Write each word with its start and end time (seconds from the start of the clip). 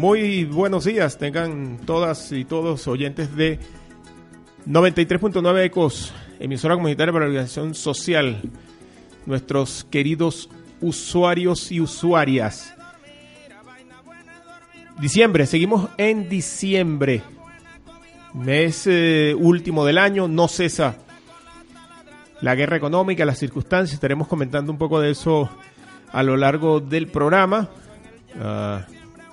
Muy 0.00 0.46
buenos 0.46 0.86
días, 0.86 1.18
tengan 1.18 1.76
todas 1.84 2.32
y 2.32 2.46
todos 2.46 2.88
oyentes 2.88 3.36
de 3.36 3.58
93.9 4.66 5.64
Ecos, 5.66 6.14
emisora 6.38 6.74
comunitaria 6.74 7.12
para 7.12 7.26
la 7.26 7.30
organización 7.32 7.74
social, 7.74 8.40
nuestros 9.26 9.86
queridos 9.90 10.48
usuarios 10.80 11.70
y 11.70 11.80
usuarias. 11.80 12.74
Diciembre, 15.00 15.46
seguimos 15.46 15.88
en 15.96 16.28
diciembre, 16.28 17.22
mes 18.34 18.86
eh, 18.86 19.34
último 19.38 19.84
del 19.84 19.98
año, 19.98 20.28
no 20.28 20.46
cesa 20.48 20.96
la 22.40 22.54
guerra 22.54 22.76
económica, 22.76 23.24
las 23.24 23.38
circunstancias, 23.38 23.94
estaremos 23.94 24.26
comentando 24.28 24.72
un 24.72 24.78
poco 24.78 25.00
de 25.00 25.10
eso 25.10 25.50
a 26.12 26.22
lo 26.22 26.36
largo 26.36 26.80
del 26.80 27.06
programa. 27.06 27.68
Ah, 28.40 28.86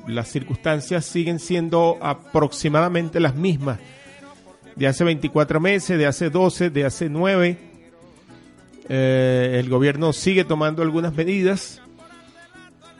las 0.07 0.29
circunstancias 0.29 1.05
siguen 1.05 1.39
siendo 1.39 1.97
aproximadamente 2.01 3.19
las 3.19 3.35
mismas 3.35 3.79
de 4.75 4.87
hace 4.87 5.03
24 5.03 5.59
meses, 5.59 5.97
de 5.97 6.05
hace 6.05 6.29
12, 6.29 6.69
de 6.69 6.85
hace 6.85 7.09
9. 7.09 7.57
Eh, 8.89 9.57
el 9.59 9.69
gobierno 9.69 10.13
sigue 10.13 10.45
tomando 10.45 10.81
algunas 10.81 11.13
medidas, 11.13 11.81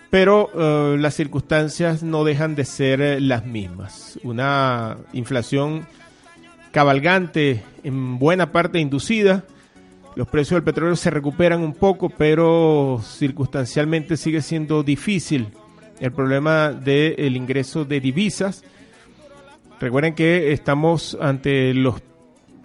pero 0.10 0.50
eh, 0.54 0.98
las 0.98 1.16
circunstancias 1.16 2.04
no 2.04 2.24
dejan 2.24 2.56
de 2.56 2.66
ser 2.66 3.02
eh, 3.02 3.20
las 3.22 3.46
mismas. 3.46 4.20
Una 4.24 4.98
inflación 5.14 5.86
cabalgante, 6.72 7.64
en 7.84 8.20
buena 8.20 8.52
parte 8.52 8.80
inducida. 8.80 9.46
Los 10.16 10.28
precios 10.28 10.58
del 10.58 10.64
petróleo 10.64 10.96
se 10.96 11.10
recuperan 11.10 11.62
un 11.62 11.74
poco, 11.74 12.10
pero 12.10 13.02
circunstancialmente 13.04 14.18
sigue 14.18 14.42
siendo 14.42 14.84
difícil 14.84 15.48
el 16.00 16.12
problema 16.12 16.72
del 16.72 17.36
ingreso 17.36 17.86
de 17.86 18.00
divisas. 18.00 18.64
Recuerden 19.80 20.16
que 20.16 20.52
estamos 20.52 21.18
ante 21.22 21.74
los 21.74 22.02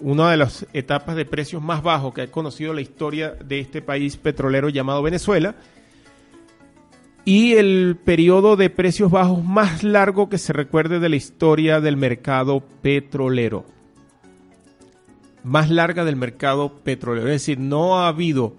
una 0.02 0.30
de 0.30 0.36
las 0.36 0.66
etapas 0.72 1.16
de 1.16 1.24
precios 1.24 1.62
más 1.62 1.82
bajos 1.82 2.12
que 2.12 2.22
ha 2.22 2.30
conocido 2.30 2.74
la 2.74 2.80
historia 2.80 3.30
de 3.30 3.60
este 3.60 3.80
país 3.80 4.16
petrolero 4.16 4.68
llamado 4.68 5.02
Venezuela 5.02 5.54
y 7.24 7.52
el 7.52 7.96
periodo 8.04 8.56
de 8.56 8.68
precios 8.68 9.10
bajos 9.10 9.44
más 9.44 9.84
largo 9.84 10.28
que 10.28 10.38
se 10.38 10.52
recuerde 10.52 10.98
de 10.98 11.08
la 11.08 11.16
historia 11.16 11.80
del 11.80 11.96
mercado 11.96 12.64
petrolero. 12.82 13.64
Más 15.44 15.70
larga 15.70 16.04
del 16.04 16.16
mercado 16.16 16.80
petrolero. 16.82 17.28
Es 17.28 17.34
decir, 17.34 17.58
no 17.58 18.00
ha 18.00 18.08
habido 18.08 18.56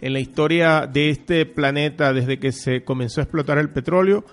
en 0.00 0.12
la 0.12 0.20
historia 0.20 0.86
de 0.86 1.10
este 1.10 1.44
planeta 1.44 2.12
desde 2.12 2.38
que 2.38 2.52
se 2.52 2.84
comenzó 2.84 3.20
a 3.20 3.24
explotar 3.24 3.58
el 3.58 3.70
petróleo, 3.70 4.24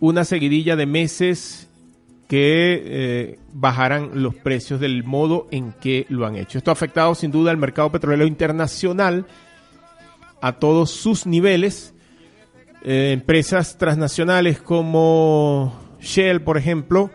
una 0.00 0.24
seguidilla 0.24 0.74
de 0.74 0.86
meses 0.86 1.68
que 2.28 2.82
eh, 2.84 3.38
bajaran 3.52 4.22
los 4.22 4.34
precios 4.34 4.80
del 4.80 5.04
modo 5.04 5.46
en 5.50 5.72
que 5.72 6.06
lo 6.08 6.26
han 6.26 6.36
hecho. 6.36 6.58
Esto 6.58 6.70
ha 6.70 6.72
afectado 6.72 7.14
sin 7.14 7.30
duda 7.30 7.50
al 7.50 7.56
mercado 7.56 7.92
petrolero 7.92 8.26
internacional 8.26 9.26
a 10.40 10.52
todos 10.52 10.90
sus 10.90 11.26
niveles. 11.26 11.94
Eh, 12.82 13.12
empresas 13.12 13.78
transnacionales 13.78 14.60
como 14.60 15.78
Shell, 16.00 16.42
por 16.42 16.58
ejemplo, 16.58 17.10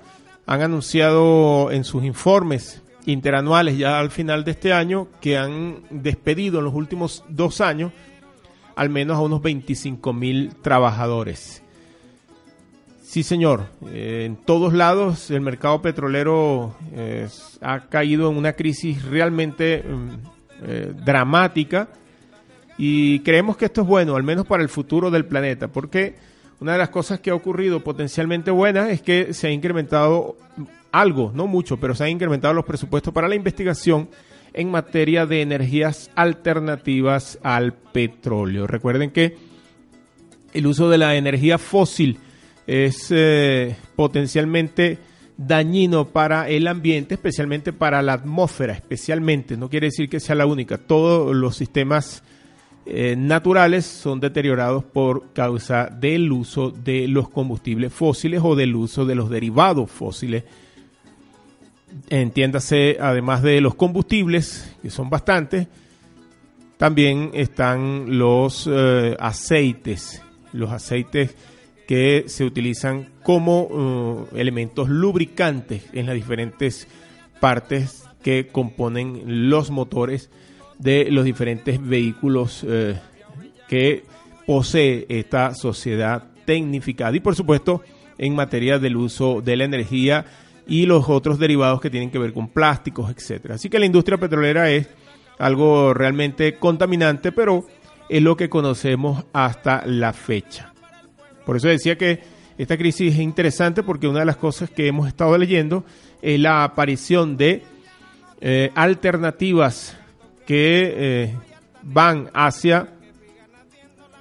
han 0.45 0.61
anunciado 0.61 1.71
en 1.71 1.83
sus 1.83 2.03
informes 2.03 2.81
interanuales 3.05 3.77
ya 3.77 3.99
al 3.99 4.11
final 4.11 4.43
de 4.43 4.51
este 4.51 4.73
año 4.73 5.07
que 5.21 5.37
han 5.37 5.83
despedido 5.89 6.59
en 6.59 6.65
los 6.65 6.73
últimos 6.73 7.23
dos 7.29 7.61
años 7.61 7.91
al 8.75 8.89
menos 8.89 9.17
a 9.17 9.21
unos 9.21 9.41
25 9.41 10.13
mil 10.13 10.55
trabajadores. 10.61 11.63
Sí, 13.09 13.23
señor. 13.23 13.65
Eh, 13.87 14.25
en 14.27 14.35
todos 14.35 14.71
lados 14.71 15.31
el 15.31 15.41
mercado 15.41 15.81
petrolero 15.81 16.75
eh, 16.93 17.27
ha 17.59 17.87
caído 17.87 18.29
en 18.29 18.37
una 18.37 18.53
crisis 18.53 19.03
realmente 19.03 19.81
mm, 19.81 20.09
eh, 20.61 20.93
dramática 21.03 21.89
y 22.77 23.21
creemos 23.21 23.57
que 23.57 23.65
esto 23.65 23.81
es 23.81 23.87
bueno, 23.87 24.15
al 24.15 24.21
menos 24.21 24.45
para 24.45 24.61
el 24.61 24.69
futuro 24.69 25.09
del 25.09 25.25
planeta, 25.25 25.69
porque 25.69 26.17
una 26.59 26.73
de 26.73 26.77
las 26.77 26.89
cosas 26.89 27.19
que 27.19 27.31
ha 27.31 27.33
ocurrido 27.33 27.83
potencialmente 27.83 28.51
buena 28.51 28.91
es 28.91 29.01
que 29.01 29.33
se 29.33 29.47
ha 29.47 29.51
incrementado 29.51 30.37
algo, 30.91 31.31
no 31.33 31.47
mucho, 31.47 31.77
pero 31.77 31.95
se 31.95 32.03
han 32.03 32.11
incrementado 32.11 32.53
los 32.53 32.65
presupuestos 32.65 33.11
para 33.11 33.27
la 33.27 33.33
investigación 33.33 34.07
en 34.53 34.69
materia 34.69 35.25
de 35.25 35.41
energías 35.41 36.11
alternativas 36.13 37.39
al 37.41 37.73
petróleo. 37.73 38.67
Recuerden 38.67 39.09
que 39.09 39.35
el 40.53 40.67
uso 40.67 40.91
de 40.91 40.99
la 40.99 41.15
energía 41.15 41.57
fósil 41.57 42.19
es 42.69 43.07
eh, 43.09 43.75
potencialmente 43.95 44.99
dañino 45.37 46.09
para 46.09 46.47
el 46.49 46.67
ambiente, 46.67 47.15
especialmente 47.15 47.73
para 47.73 48.03
la 48.03 48.13
atmósfera, 48.13 48.73
especialmente, 48.73 49.57
no 49.57 49.69
quiere 49.69 49.87
decir 49.87 50.07
que 50.07 50.19
sea 50.19 50.35
la 50.35 50.45
única, 50.45 50.77
todos 50.77 51.35
los 51.35 51.55
sistemas 51.55 52.21
eh, 52.85 53.15
naturales 53.17 53.85
son 53.85 54.19
deteriorados 54.19 54.83
por 54.83 55.33
causa 55.33 55.87
del 55.87 56.31
uso 56.31 56.69
de 56.69 57.07
los 57.07 57.29
combustibles 57.29 57.91
fósiles 57.91 58.41
o 58.43 58.55
del 58.55 58.75
uso 58.75 59.03
de 59.03 59.15
los 59.15 59.31
derivados 59.31 59.89
fósiles. 59.89 60.43
Entiéndase, 62.09 62.97
además 62.99 63.41
de 63.41 63.61
los 63.61 63.73
combustibles, 63.73 64.75
que 64.83 64.91
son 64.91 65.09
bastantes, 65.09 65.67
también 66.77 67.31
están 67.33 68.19
los 68.19 68.69
eh, 68.71 69.17
aceites, 69.19 70.21
los 70.53 70.71
aceites 70.71 71.35
que 71.89 72.25
se 72.27 72.45
utilizan 72.45 73.09
como 73.23 74.27
eh, 74.31 74.39
elementos 74.39 74.89
lubricantes 74.89 75.85
en 75.91 76.05
las 76.05 76.13
diferentes 76.13 76.87
partes 77.39 78.03
que 78.21 78.49
componen 78.49 79.49
los 79.49 79.71
motores 79.71 80.29
de 80.77 81.09
los 81.09 81.25
diferentes 81.25 81.83
vehículos 81.83 82.63
eh, 82.69 82.95
que 83.67 84.03
posee 84.45 85.07
esta 85.09 85.55
sociedad 85.55 86.25
tecnificada. 86.45 87.17
Y 87.17 87.21
por 87.21 87.35
supuesto, 87.35 87.81
en 88.19 88.35
materia 88.35 88.77
del 88.77 88.95
uso 88.95 89.41
de 89.41 89.57
la 89.57 89.63
energía 89.63 90.27
y 90.67 90.85
los 90.85 91.09
otros 91.09 91.39
derivados 91.39 91.81
que 91.81 91.89
tienen 91.89 92.11
que 92.11 92.19
ver 92.19 92.33
con 92.33 92.49
plásticos, 92.49 93.09
etcétera. 93.09 93.55
Así 93.55 93.67
que 93.67 93.79
la 93.79 93.87
industria 93.87 94.19
petrolera 94.19 94.69
es 94.69 94.87
algo 95.39 95.95
realmente 95.95 96.53
contaminante, 96.59 97.31
pero 97.31 97.65
es 98.09 98.21
lo 98.21 98.37
que 98.37 98.47
conocemos 98.47 99.25
hasta 99.33 99.83
la 99.87 100.13
fecha. 100.13 100.68
Por 101.49 101.57
eso 101.57 101.67
decía 101.67 101.97
que 101.97 102.19
esta 102.59 102.77
crisis 102.77 103.11
es 103.11 103.19
interesante 103.19 103.81
porque 103.81 104.07
una 104.07 104.19
de 104.19 104.25
las 104.27 104.37
cosas 104.37 104.69
que 104.69 104.85
hemos 104.85 105.07
estado 105.07 105.35
leyendo 105.35 105.83
es 106.21 106.39
la 106.39 106.63
aparición 106.63 107.37
de 107.37 107.63
eh, 108.39 108.69
alternativas 108.75 109.97
que 110.45 110.93
eh, 110.95 111.35
van 111.81 112.29
hacia 112.35 112.89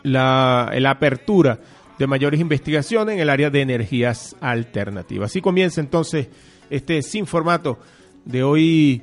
la, 0.02 0.72
la 0.78 0.90
apertura 0.90 1.60
de 1.98 2.06
mayores 2.06 2.40
investigaciones 2.40 3.16
en 3.16 3.20
el 3.20 3.28
área 3.28 3.50
de 3.50 3.60
energías 3.60 4.34
alternativas. 4.40 5.30
Así 5.30 5.42
comienza 5.42 5.82
entonces 5.82 6.28
este 6.70 7.02
sin 7.02 7.26
formato 7.26 7.78
de 8.24 8.42
hoy 8.42 9.02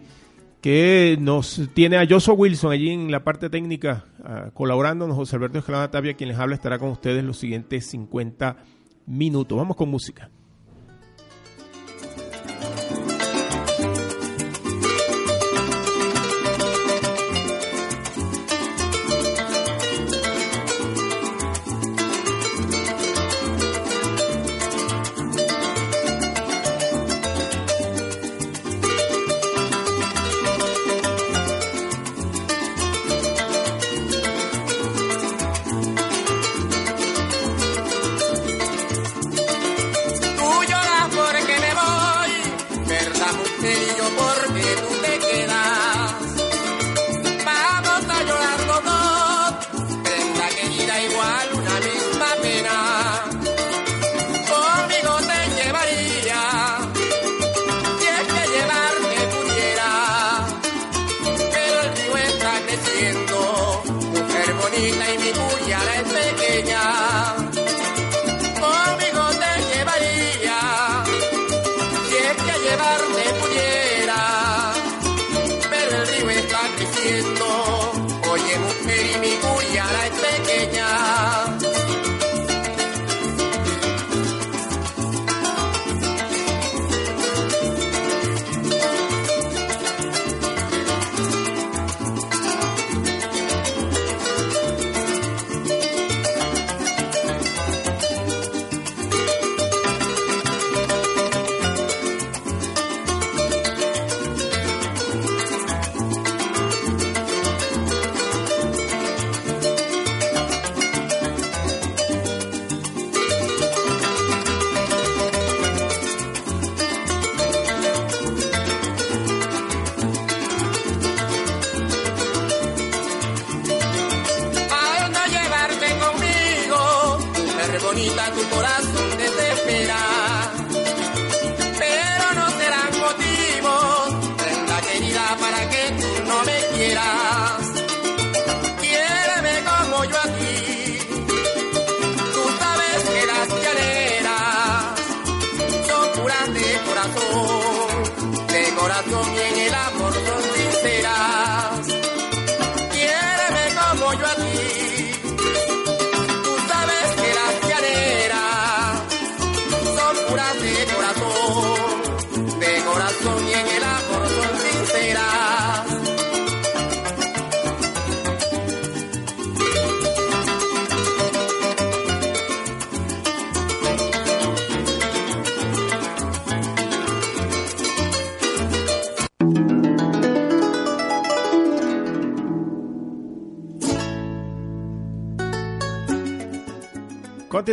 que 0.66 1.16
nos 1.22 1.62
tiene 1.76 1.96
a 1.98 2.08
Joshua 2.10 2.34
Wilson 2.34 2.72
allí 2.72 2.90
en 2.90 3.12
la 3.12 3.24
parte 3.24 3.52
técnica 3.52 4.06
uh, 4.18 4.52
colaborándonos. 4.52 5.16
José 5.16 5.36
Alberto 5.36 5.60
Escalada 5.60 5.92
Tapia, 5.92 6.16
quien 6.16 6.30
les 6.30 6.40
habla, 6.40 6.56
estará 6.56 6.80
con 6.80 6.90
ustedes 6.90 7.24
los 7.24 7.38
siguientes 7.38 7.86
50 7.86 8.58
minutos. 9.06 9.56
Vamos 9.56 9.78
con 9.78 9.90
música. 9.90 10.32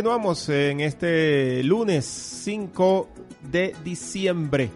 Continuamos 0.03 0.49
en 0.49 0.81
este 0.81 1.63
lunes 1.63 2.03
5 2.03 3.07
de 3.49 3.73
diciembre. 3.85 4.69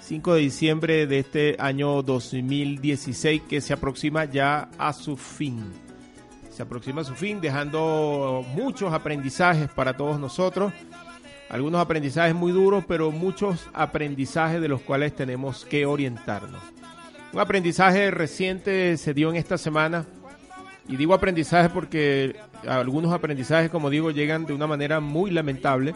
5 0.00 0.32
de 0.32 0.40
diciembre 0.40 1.06
de 1.06 1.18
este 1.18 1.56
año 1.58 2.02
2016 2.02 3.42
que 3.42 3.60
se 3.60 3.74
aproxima 3.74 4.24
ya 4.24 4.70
a 4.78 4.94
su 4.94 5.18
fin. 5.18 5.62
Se 6.50 6.62
aproxima 6.62 7.02
a 7.02 7.04
su 7.04 7.14
fin 7.14 7.38
dejando 7.38 8.46
muchos 8.54 8.94
aprendizajes 8.94 9.68
para 9.68 9.94
todos 9.94 10.18
nosotros. 10.18 10.72
Algunos 11.50 11.82
aprendizajes 11.82 12.34
muy 12.34 12.50
duros, 12.50 12.82
pero 12.88 13.10
muchos 13.10 13.68
aprendizajes 13.74 14.62
de 14.62 14.68
los 14.68 14.80
cuales 14.80 15.14
tenemos 15.14 15.66
que 15.66 15.84
orientarnos. 15.84 16.62
Un 17.30 17.40
aprendizaje 17.40 18.10
reciente 18.10 18.96
se 18.96 19.12
dio 19.12 19.28
en 19.28 19.36
esta 19.36 19.58
semana 19.58 20.06
y 20.88 20.96
digo 20.96 21.14
aprendizaje 21.14 21.68
porque 21.68 22.36
algunos 22.66 23.12
aprendizajes, 23.12 23.70
como 23.70 23.90
digo, 23.90 24.10
llegan 24.10 24.46
de 24.46 24.54
una 24.54 24.66
manera 24.66 25.00
muy 25.00 25.30
lamentable. 25.30 25.94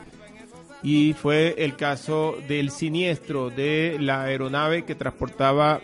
Y 0.83 1.13
fue 1.13 1.55
el 1.59 1.77
caso 1.77 2.37
del 2.49 2.71
siniestro 2.71 3.51
de 3.51 3.99
la 4.01 4.23
aeronave 4.23 4.85
que 4.85 4.95
transportaba 4.95 5.81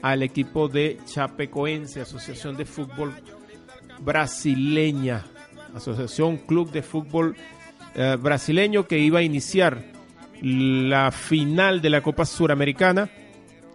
al 0.00 0.22
equipo 0.22 0.68
de 0.68 0.98
Chapecoense, 1.04 2.00
Asociación 2.00 2.56
de 2.56 2.64
Fútbol 2.64 3.14
Brasileña, 4.00 5.26
Asociación 5.74 6.38
Club 6.38 6.70
de 6.70 6.82
Fútbol 6.82 7.36
eh, 7.94 8.16
Brasileño 8.20 8.86
que 8.86 8.98
iba 8.98 9.18
a 9.18 9.22
iniciar 9.22 9.82
la 10.40 11.10
final 11.10 11.80
de 11.82 11.90
la 11.90 12.00
Copa 12.00 12.24
Suramericana 12.24 13.10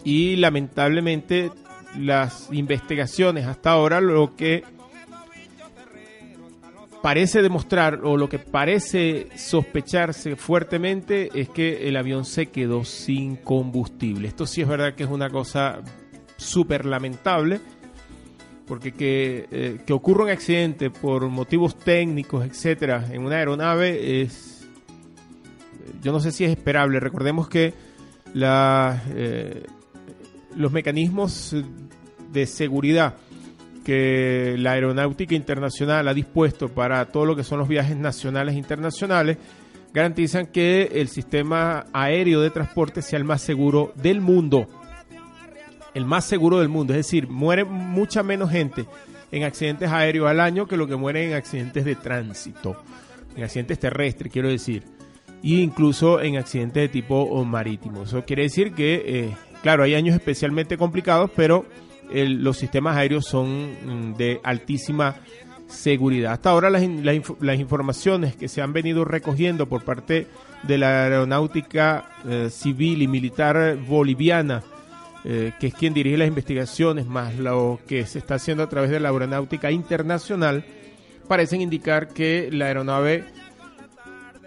y 0.03 0.37
lamentablemente 0.37 1.51
las 1.99 2.49
investigaciones 2.51 3.45
hasta 3.45 3.71
ahora 3.71 4.01
lo 4.01 4.35
que 4.35 4.63
parece 7.03 7.41
demostrar 7.41 7.99
o 8.05 8.15
lo 8.15 8.29
que 8.29 8.39
parece 8.39 9.27
sospecharse 9.35 10.37
fuertemente 10.37 11.29
es 11.37 11.49
que 11.49 11.89
el 11.89 11.97
avión 11.97 12.23
se 12.23 12.45
quedó 12.45 12.85
sin 12.85 13.35
combustible. 13.35 14.29
Esto 14.29 14.47
sí 14.47 14.61
es 14.61 14.69
verdad 14.69 14.95
que 14.95 15.03
es 15.03 15.09
una 15.09 15.29
cosa 15.29 15.81
súper 16.37 16.85
lamentable 16.85 17.59
porque 18.65 18.93
que, 18.93 19.47
eh, 19.51 19.79
que, 19.85 19.91
ocurra 19.91 20.23
un 20.23 20.29
accidente 20.29 20.89
por 20.89 21.27
motivos 21.27 21.77
técnicos, 21.77 22.45
etcétera, 22.45 23.05
en 23.11 23.25
una 23.25 23.35
aeronave 23.35 24.21
es 24.21 24.65
yo 26.01 26.13
no 26.13 26.21
sé 26.21 26.31
si 26.31 26.45
es 26.45 26.51
esperable. 26.51 27.01
Recordemos 27.01 27.49
que 27.49 27.73
la, 28.33 29.03
eh, 29.13 29.65
los 30.55 30.71
mecanismos 30.71 31.53
de 32.31 32.45
seguridad 32.45 33.17
que 33.83 34.55
la 34.57 34.71
aeronáutica 34.71 35.35
internacional 35.35 36.07
ha 36.07 36.13
dispuesto 36.13 36.69
para 36.69 37.05
todo 37.05 37.25
lo 37.25 37.35
que 37.35 37.43
son 37.43 37.59
los 37.59 37.67
viajes 37.67 37.97
nacionales 37.97 38.55
e 38.55 38.57
internacionales 38.57 39.37
garantizan 39.93 40.47
que 40.47 40.89
el 40.93 41.07
sistema 41.07 41.85
aéreo 41.93 42.41
de 42.41 42.49
transporte 42.49 43.01
sea 43.01 43.17
el 43.17 43.25
más 43.25 43.41
seguro 43.41 43.93
del 43.95 44.21
mundo. 44.21 44.67
El 45.93 46.05
más 46.05 46.25
seguro 46.25 46.59
del 46.59 46.69
mundo, 46.69 46.93
es 46.93 46.97
decir, 46.97 47.27
muere 47.27 47.63
mucha 47.63 48.23
menos 48.23 48.49
gente 48.49 48.87
en 49.31 49.43
accidentes 49.43 49.91
aéreos 49.91 50.27
al 50.27 50.39
año 50.39 50.67
que 50.67 50.77
lo 50.77 50.87
que 50.87 50.95
muere 50.95 51.27
en 51.27 51.33
accidentes 51.33 51.85
de 51.85 51.95
tránsito, 51.95 52.75
en 53.35 53.43
accidentes 53.43 53.79
terrestres, 53.79 54.31
quiero 54.31 54.49
decir, 54.49 54.83
e 55.43 55.49
incluso 55.49 56.19
en 56.21 56.37
accidentes 56.37 56.83
de 56.83 56.89
tipo 56.89 57.43
marítimo. 57.45 58.03
Eso 58.03 58.25
quiere 58.25 58.43
decir 58.43 58.73
que, 58.73 59.03
eh, 59.05 59.37
claro, 59.61 59.83
hay 59.83 59.93
años 59.93 60.15
especialmente 60.15 60.77
complicados, 60.77 61.29
pero 61.35 61.65
los 62.13 62.57
sistemas 62.57 62.97
aéreos 62.97 63.25
son 63.25 64.11
mm, 64.11 64.15
de 64.15 64.39
altísima 64.43 65.15
seguridad. 65.67 66.33
Hasta 66.33 66.51
ahora 66.51 66.69
las, 66.69 66.83
las, 67.39 67.59
informaciones 67.59 68.35
que 68.35 68.47
se 68.47 68.61
han 68.61 68.73
venido 68.73 69.05
recogiendo 69.05 69.67
por 69.67 69.83
parte 69.83 70.27
de 70.63 70.77
la 70.77 71.03
aeronáutica 71.03 72.05
eh, 72.27 72.49
civil 72.51 73.01
y 73.01 73.07
militar 73.07 73.77
boliviana, 73.77 74.63
eh, 75.25 75.53
que 75.59 75.67
es 75.67 75.73
quien 75.73 75.93
dirige 75.93 76.17
las 76.17 76.27
investigaciones, 76.27 77.07
más 77.07 77.37
lo 77.37 77.79
que 77.87 78.05
se 78.05 78.19
está 78.19 78.35
haciendo 78.35 78.63
a 78.63 78.69
través 78.69 78.91
de 78.91 78.99
la 78.99 79.09
aeronáutica 79.09 79.71
internacional, 79.71 80.63
parecen 81.27 81.61
indicar 81.61 82.09
que 82.09 82.49
la 82.51 82.65
aeronave 82.65 83.25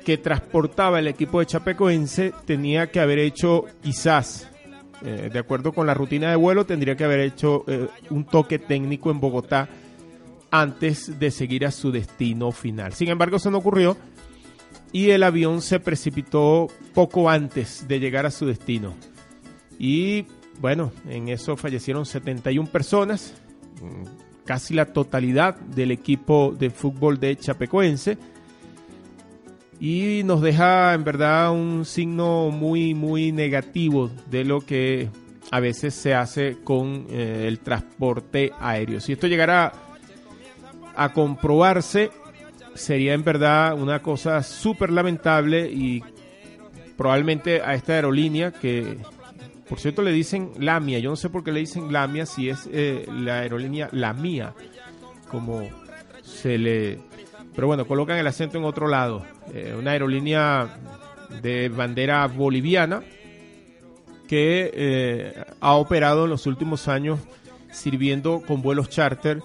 que 0.05 0.19
transportaba 0.19 1.01
el 1.01 1.09
equipo 1.09 1.41
de 1.41 1.47
Chapecoense 1.47 2.33
tenía 2.45 2.87
que 2.93 3.01
haber 3.01 3.19
hecho 3.19 3.65
quizás 3.83 4.49
eh, 5.05 5.31
de 5.33 5.39
acuerdo 5.39 5.73
con 5.73 5.87
la 5.87 5.95
rutina 5.95 6.31
de 6.31 6.37
vuelo, 6.37 6.65
tendría 6.65 6.97
que 6.97 7.05
haber 7.05 7.21
hecho 7.21 7.65
eh, 7.67 7.89
un 8.11 8.25
toque 8.25 8.59
técnico 8.59 9.11
en 9.11 9.21
Bogotá 9.21 9.69
antes 10.51 11.19
de 11.19 11.31
seguir 11.31 11.67
a 11.67 11.71
su 11.71 11.91
destino 11.91 12.53
final. 12.53 12.93
Sin 12.93 13.09
embargo, 13.09 13.37
eso 13.37 13.51
no 13.51 13.59
ocurrió 13.59 13.97
y 14.93 15.11
el 15.11 15.23
avión 15.23 15.61
se 15.61 15.81
precipitó 15.81 16.69
poco 16.95 17.29
antes 17.29 17.87
de 17.87 18.01
llegar 18.01 18.25
a 18.27 18.31
su 18.31 18.47
destino. 18.47 18.95
Y 19.79 20.25
bueno, 20.61 20.93
en 21.09 21.29
eso 21.29 21.57
fallecieron 21.57 22.07
71 22.07 22.71
personas, 22.71 23.35
mm, 23.83 24.45
casi 24.47 24.73
la 24.73 24.87
totalidad 24.87 25.57
del 25.57 25.91
equipo 25.91 26.55
de 26.59 26.71
fútbol 26.71 27.21
de 27.21 27.37
Chapecoense 27.37 28.17
y 29.81 30.23
nos 30.25 30.41
deja 30.41 30.95
en 30.95 31.05
verdad 31.05 31.53
un 31.53 31.85
signo 31.85 32.51
muy 32.51 32.95
muy 32.95 33.33
negativo 33.33 34.11
de 34.31 34.45
lo 34.45 34.61
que 34.61 35.09
a 35.51 35.61
veces 35.61 35.95
se 35.95 36.15
hace 36.15 36.57
con 36.65 37.07
eh, 37.11 37.45
el 37.47 37.61
transporte 37.61 38.53
aéreo. 38.59 39.01
Si 39.01 39.13
esto 39.13 39.27
llegara 39.27 39.73
a 40.97 41.13
comprobarse, 41.13 42.11
sería 42.75 43.15
en 43.15 43.23
verdad 43.23 43.75
una 43.75 44.03
cosa 44.03 44.43
súper 44.43 44.91
lamentable 44.91 45.71
y 45.71 46.03
probablemente 46.97 47.61
a 47.63 47.75
esta 47.75 47.93
aerolínea 47.93 48.51
que, 48.51 48.99
por 49.69 49.79
cierto, 49.79 50.03
le 50.03 50.13
dicen 50.13 50.53
Lamia. 50.59 50.99
Yo 50.99 51.11
no 51.11 51.17
sé 51.17 51.29
por 51.29 51.45
qué 51.45 51.53
le 51.53 51.61
dicen 51.61 51.93
Lamia 51.93 52.27
si 52.27 52.49
es 52.49 52.69
eh, 52.73 53.07
la 53.11 53.41
aerolínea 53.41 53.89
La 53.93 54.15
Mía, 54.15 54.55
como 55.29 55.63
se 56.23 56.59
le 56.59 56.99
pero 57.57 57.67
bueno, 57.67 57.87
colocan 57.87 58.19
el 58.19 58.27
acento 58.27 58.59
en 58.59 58.65
otro 58.65 58.87
lado. 58.87 59.25
Eh, 59.53 59.75
una 59.77 59.93
aerolínea 59.93 60.79
de 61.43 61.71
bandera 61.71 62.27
boliviana 62.27 63.03
que 64.29 64.71
eh, 64.75 65.45
ha 65.61 65.73
operado 65.73 66.25
en 66.25 66.31
los 66.31 66.47
últimos 66.47 66.87
años 66.87 67.19
sirviendo 67.73 68.43
con 68.47 68.61
vuelos 68.61 68.91
charter 68.91 69.41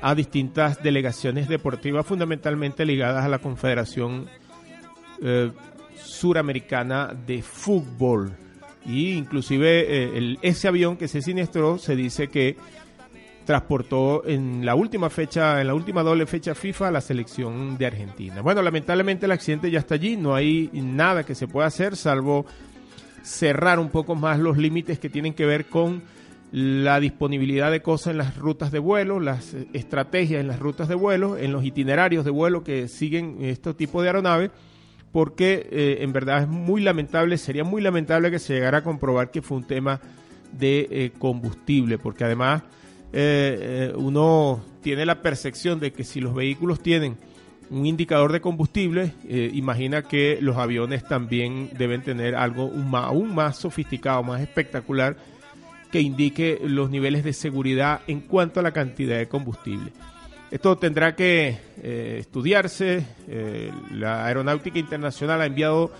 a 0.00 0.14
distintas 0.16 0.82
delegaciones 0.82 1.48
deportivas 1.48 2.04
fundamentalmente 2.04 2.84
ligadas 2.84 3.24
a 3.24 3.28
la 3.28 3.38
Confederación 3.38 4.26
eh, 5.22 5.52
Suramericana 5.94 7.14
de 7.26 7.42
Fútbol. 7.42 8.32
Y 8.84 9.12
inclusive 9.12 10.36
ese 10.42 10.66
avión 10.66 10.96
que 10.96 11.06
se 11.06 11.22
siniestró 11.22 11.78
se 11.78 11.94
dice 11.94 12.26
que 12.26 12.56
transportó 13.44 14.26
en 14.26 14.64
la 14.64 14.74
última 14.74 15.10
fecha, 15.10 15.60
en 15.60 15.66
la 15.66 15.74
última 15.74 16.02
doble 16.02 16.26
fecha 16.26 16.54
FIFA 16.54 16.88
a 16.88 16.90
la 16.92 17.00
selección 17.00 17.76
de 17.76 17.86
Argentina. 17.86 18.40
Bueno, 18.40 18.62
lamentablemente 18.62 19.26
el 19.26 19.32
accidente 19.32 19.70
ya 19.70 19.80
está 19.80 19.94
allí, 19.94 20.16
no 20.16 20.34
hay 20.34 20.70
nada 20.72 21.24
que 21.24 21.34
se 21.34 21.48
pueda 21.48 21.66
hacer 21.66 21.96
salvo 21.96 22.46
cerrar 23.22 23.78
un 23.78 23.88
poco 23.88 24.14
más 24.14 24.38
los 24.38 24.58
límites 24.58 24.98
que 24.98 25.08
tienen 25.08 25.34
que 25.34 25.46
ver 25.46 25.66
con 25.66 26.02
la 26.52 27.00
disponibilidad 27.00 27.70
de 27.70 27.80
cosas 27.80 28.10
en 28.12 28.18
las 28.18 28.36
rutas 28.36 28.70
de 28.72 28.78
vuelo, 28.78 29.20
las 29.20 29.56
estrategias 29.72 30.40
en 30.40 30.48
las 30.48 30.58
rutas 30.58 30.86
de 30.86 30.94
vuelo, 30.94 31.38
en 31.38 31.50
los 31.50 31.64
itinerarios 31.64 32.24
de 32.24 32.30
vuelo 32.30 32.62
que 32.62 32.88
siguen 32.88 33.38
este 33.40 33.72
tipo 33.72 34.02
de 34.02 34.08
aeronaves, 34.08 34.50
porque 35.12 35.66
eh, 35.70 35.98
en 36.00 36.12
verdad 36.12 36.42
es 36.42 36.48
muy 36.48 36.82
lamentable, 36.82 37.38
sería 37.38 37.64
muy 37.64 37.80
lamentable 37.80 38.30
que 38.30 38.38
se 38.38 38.54
llegara 38.54 38.78
a 38.78 38.84
comprobar 38.84 39.30
que 39.30 39.40
fue 39.40 39.56
un 39.56 39.64
tema 39.64 40.00
de 40.52 40.88
eh, 40.90 41.12
combustible, 41.18 41.96
porque 41.96 42.24
además 42.24 42.62
eh, 43.12 43.90
eh, 43.90 43.92
uno 43.94 44.64
tiene 44.82 45.04
la 45.04 45.20
percepción 45.20 45.78
de 45.78 45.92
que 45.92 46.02
si 46.02 46.20
los 46.20 46.34
vehículos 46.34 46.80
tienen 46.80 47.18
un 47.70 47.84
indicador 47.86 48.32
de 48.32 48.40
combustible, 48.40 49.14
eh, 49.28 49.50
imagina 49.52 50.02
que 50.02 50.38
los 50.40 50.56
aviones 50.56 51.06
también 51.06 51.70
deben 51.76 52.02
tener 52.02 52.34
algo 52.34 52.70
aún 52.92 53.34
más 53.34 53.58
sofisticado, 53.58 54.22
más 54.22 54.40
espectacular, 54.40 55.16
que 55.90 56.00
indique 56.00 56.58
los 56.64 56.90
niveles 56.90 57.22
de 57.22 57.34
seguridad 57.34 58.00
en 58.06 58.20
cuanto 58.20 58.60
a 58.60 58.62
la 58.62 58.72
cantidad 58.72 59.18
de 59.18 59.28
combustible. 59.28 59.92
Esto 60.50 60.76
tendrá 60.76 61.14
que 61.14 61.58
estudiarse. 62.18 63.06
la 63.90 64.26
Aeronáutica 64.26 64.78
Internacional 64.78 65.40
ha 65.40 65.46
enviado 65.46 65.90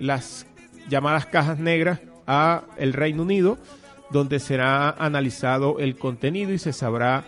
las 0.00 0.46
llamadas 0.88 1.26
cajas 1.26 1.58
negras 1.58 2.00
a 2.26 2.64
el 2.76 2.92
Reino 2.92 3.22
Unido 3.22 3.58
donde 4.12 4.38
será 4.38 4.90
analizado 4.90 5.78
el 5.78 5.96
contenido 5.96 6.52
y 6.52 6.58
se 6.58 6.72
sabrá 6.72 7.24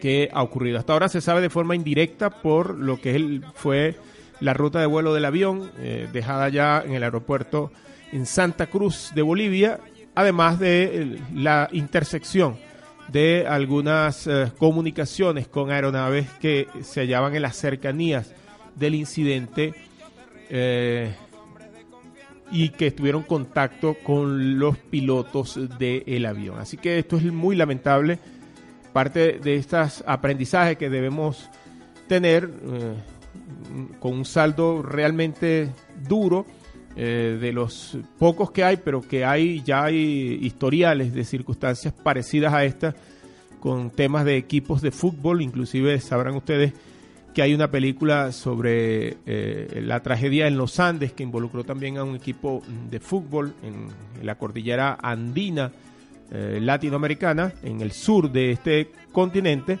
qué 0.00 0.28
ha 0.32 0.42
ocurrido. 0.42 0.78
Hasta 0.78 0.92
ahora 0.92 1.08
se 1.08 1.20
sabe 1.20 1.40
de 1.40 1.50
forma 1.50 1.74
indirecta 1.74 2.30
por 2.30 2.76
lo 2.76 3.00
que 3.00 3.40
fue 3.54 3.96
la 4.40 4.52
ruta 4.52 4.80
de 4.80 4.86
vuelo 4.86 5.14
del 5.14 5.24
avión, 5.24 5.70
eh, 5.78 6.08
dejada 6.12 6.48
ya 6.48 6.82
en 6.84 6.94
el 6.94 7.04
aeropuerto 7.04 7.70
en 8.10 8.26
Santa 8.26 8.66
Cruz 8.66 9.12
de 9.14 9.22
Bolivia, 9.22 9.78
además 10.14 10.58
de 10.58 10.82
eh, 10.84 11.18
la 11.34 11.68
intersección 11.72 12.58
de 13.08 13.46
algunas 13.48 14.26
eh, 14.26 14.50
comunicaciones 14.58 15.46
con 15.46 15.70
aeronaves 15.70 16.28
que 16.40 16.66
se 16.82 17.02
hallaban 17.02 17.36
en 17.36 17.42
las 17.42 17.56
cercanías 17.56 18.34
del 18.74 18.94
incidente 18.94 19.74
y 22.52 22.68
que 22.68 22.88
estuvieron 22.88 23.22
en 23.22 23.28
contacto 23.28 23.96
con 24.04 24.58
los 24.58 24.76
pilotos 24.76 25.58
del 25.78 26.26
avión. 26.26 26.58
Así 26.58 26.76
que 26.76 26.98
esto 26.98 27.16
es 27.16 27.24
muy 27.24 27.56
lamentable. 27.56 28.18
Parte 28.92 29.38
de 29.38 29.56
estos 29.56 30.04
aprendizajes 30.06 30.76
que 30.76 30.90
debemos 30.90 31.48
tener 32.06 32.44
eh, 32.44 32.94
con 33.98 34.12
un 34.12 34.24
saldo 34.26 34.82
realmente 34.82 35.70
duro 36.06 36.44
eh, 36.94 37.38
de 37.40 37.52
los 37.54 37.96
pocos 38.18 38.50
que 38.50 38.64
hay, 38.64 38.76
pero 38.76 39.00
que 39.00 39.24
hay 39.24 39.62
ya 39.62 39.84
hay 39.84 40.38
historiales 40.42 41.14
de 41.14 41.24
circunstancias 41.24 41.94
parecidas 41.94 42.52
a 42.52 42.66
estas 42.66 42.94
con 43.60 43.90
temas 43.90 44.26
de 44.26 44.36
equipos 44.36 44.82
de 44.82 44.90
fútbol, 44.90 45.40
inclusive 45.40 45.98
sabrán 46.00 46.34
ustedes 46.34 46.74
que 47.32 47.42
hay 47.42 47.54
una 47.54 47.70
película 47.70 48.30
sobre 48.32 49.16
eh, 49.26 49.80
la 49.82 50.00
tragedia 50.00 50.46
en 50.46 50.56
los 50.56 50.78
Andes 50.78 51.12
que 51.12 51.22
involucró 51.22 51.64
también 51.64 51.96
a 51.96 52.04
un 52.04 52.16
equipo 52.16 52.62
de 52.90 53.00
fútbol 53.00 53.54
en, 53.62 53.88
la 54.24 54.36
cordillera 54.36 54.98
andina 55.02 55.72
eh, 56.30 56.58
latinoamericana, 56.60 57.54
en 57.62 57.80
el 57.80 57.92
sur 57.92 58.30
de 58.30 58.52
este 58.52 58.90
continente, 59.12 59.78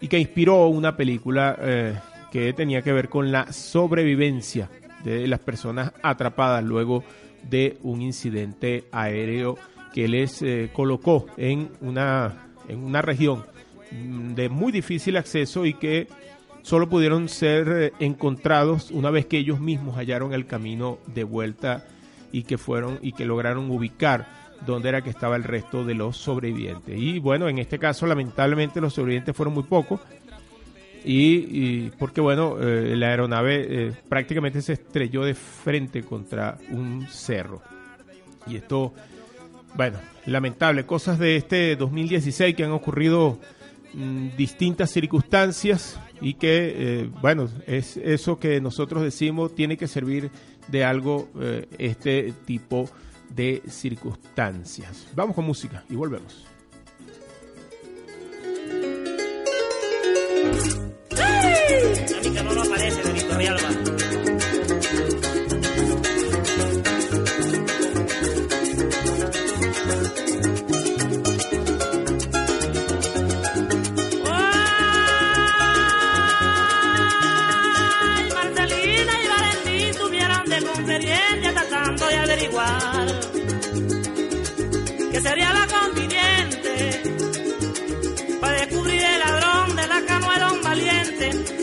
y 0.00 0.08
que 0.08 0.18
inspiró 0.18 0.66
una 0.68 0.96
película 0.96 1.56
eh, 1.60 1.94
que 2.32 2.52
tenía 2.52 2.82
que 2.82 2.92
ver 2.92 3.08
con 3.08 3.30
la 3.30 3.52
sobrevivencia 3.52 4.70
de 5.04 5.26
las 5.28 5.40
personas 5.40 5.92
atrapadas 6.02 6.64
luego 6.64 7.04
de 7.48 7.78
un 7.82 8.02
incidente 8.02 8.86
aéreo 8.90 9.56
que 9.94 10.08
les 10.08 10.44
colocó 10.72 11.26
en 11.36 11.70
una, 11.80 12.48
en 12.68 12.82
una 12.82 13.00
región 13.00 13.44
de 14.34 14.48
muy 14.48 14.72
difícil 14.72 15.16
acceso 15.16 15.64
y 15.64 15.74
que 15.74 16.08
solo 16.66 16.88
pudieron 16.88 17.28
ser 17.28 17.68
eh, 17.68 17.92
encontrados 18.00 18.90
una 18.90 19.12
vez 19.12 19.26
que 19.26 19.38
ellos 19.38 19.60
mismos 19.60 19.94
hallaron 19.94 20.32
el 20.32 20.46
camino 20.46 20.98
de 21.06 21.22
vuelta 21.22 21.84
y 22.32 22.42
que 22.42 22.58
fueron 22.58 22.98
y 23.02 23.12
que 23.12 23.24
lograron 23.24 23.70
ubicar 23.70 24.26
dónde 24.66 24.88
era 24.88 25.00
que 25.00 25.10
estaba 25.10 25.36
el 25.36 25.44
resto 25.44 25.84
de 25.84 25.94
los 25.94 26.16
sobrevivientes. 26.16 26.98
Y 26.98 27.20
bueno, 27.20 27.48
en 27.48 27.58
este 27.58 27.78
caso 27.78 28.04
lamentablemente 28.08 28.80
los 28.80 28.94
sobrevivientes 28.94 29.36
fueron 29.36 29.54
muy 29.54 29.62
pocos 29.62 30.00
y, 31.04 31.90
porque 32.00 32.20
bueno, 32.20 32.56
eh, 32.60 32.96
la 32.96 33.10
aeronave 33.10 33.66
eh, 33.68 33.92
prácticamente 34.08 34.60
se 34.60 34.72
estrelló 34.72 35.22
de 35.22 35.34
frente 35.34 36.02
contra 36.02 36.58
un 36.70 37.06
cerro. 37.08 37.62
Y 38.44 38.56
esto, 38.56 38.92
bueno, 39.76 39.98
lamentable, 40.24 40.84
cosas 40.84 41.20
de 41.20 41.36
este 41.36 41.76
2016 41.76 42.56
que 42.56 42.64
han 42.64 42.72
ocurrido 42.72 43.38
mm, 43.96 44.36
distintas 44.36 44.90
circunstancias 44.90 45.98
y 46.20 46.34
que, 46.34 46.74
eh, 46.76 47.10
bueno, 47.20 47.48
es 47.66 47.96
eso 47.96 48.38
que 48.38 48.60
nosotros 48.60 49.02
decimos 49.02 49.54
tiene 49.54 49.76
que 49.76 49.88
servir 49.88 50.30
de 50.68 50.84
algo 50.84 51.28
eh, 51.40 51.66
este 51.78 52.32
tipo 52.44 52.88
de 53.28 53.62
circunstancias. 53.68 55.08
Vamos 55.14 55.34
con 55.34 55.44
música 55.44 55.84
y 55.90 55.96
volvemos. 55.96 56.46
Que 62.22 62.42
no 62.42 62.52
lo 62.52 62.62
aparece, 62.62 63.02
Benito 63.02 63.38
Villalba. 63.38 63.85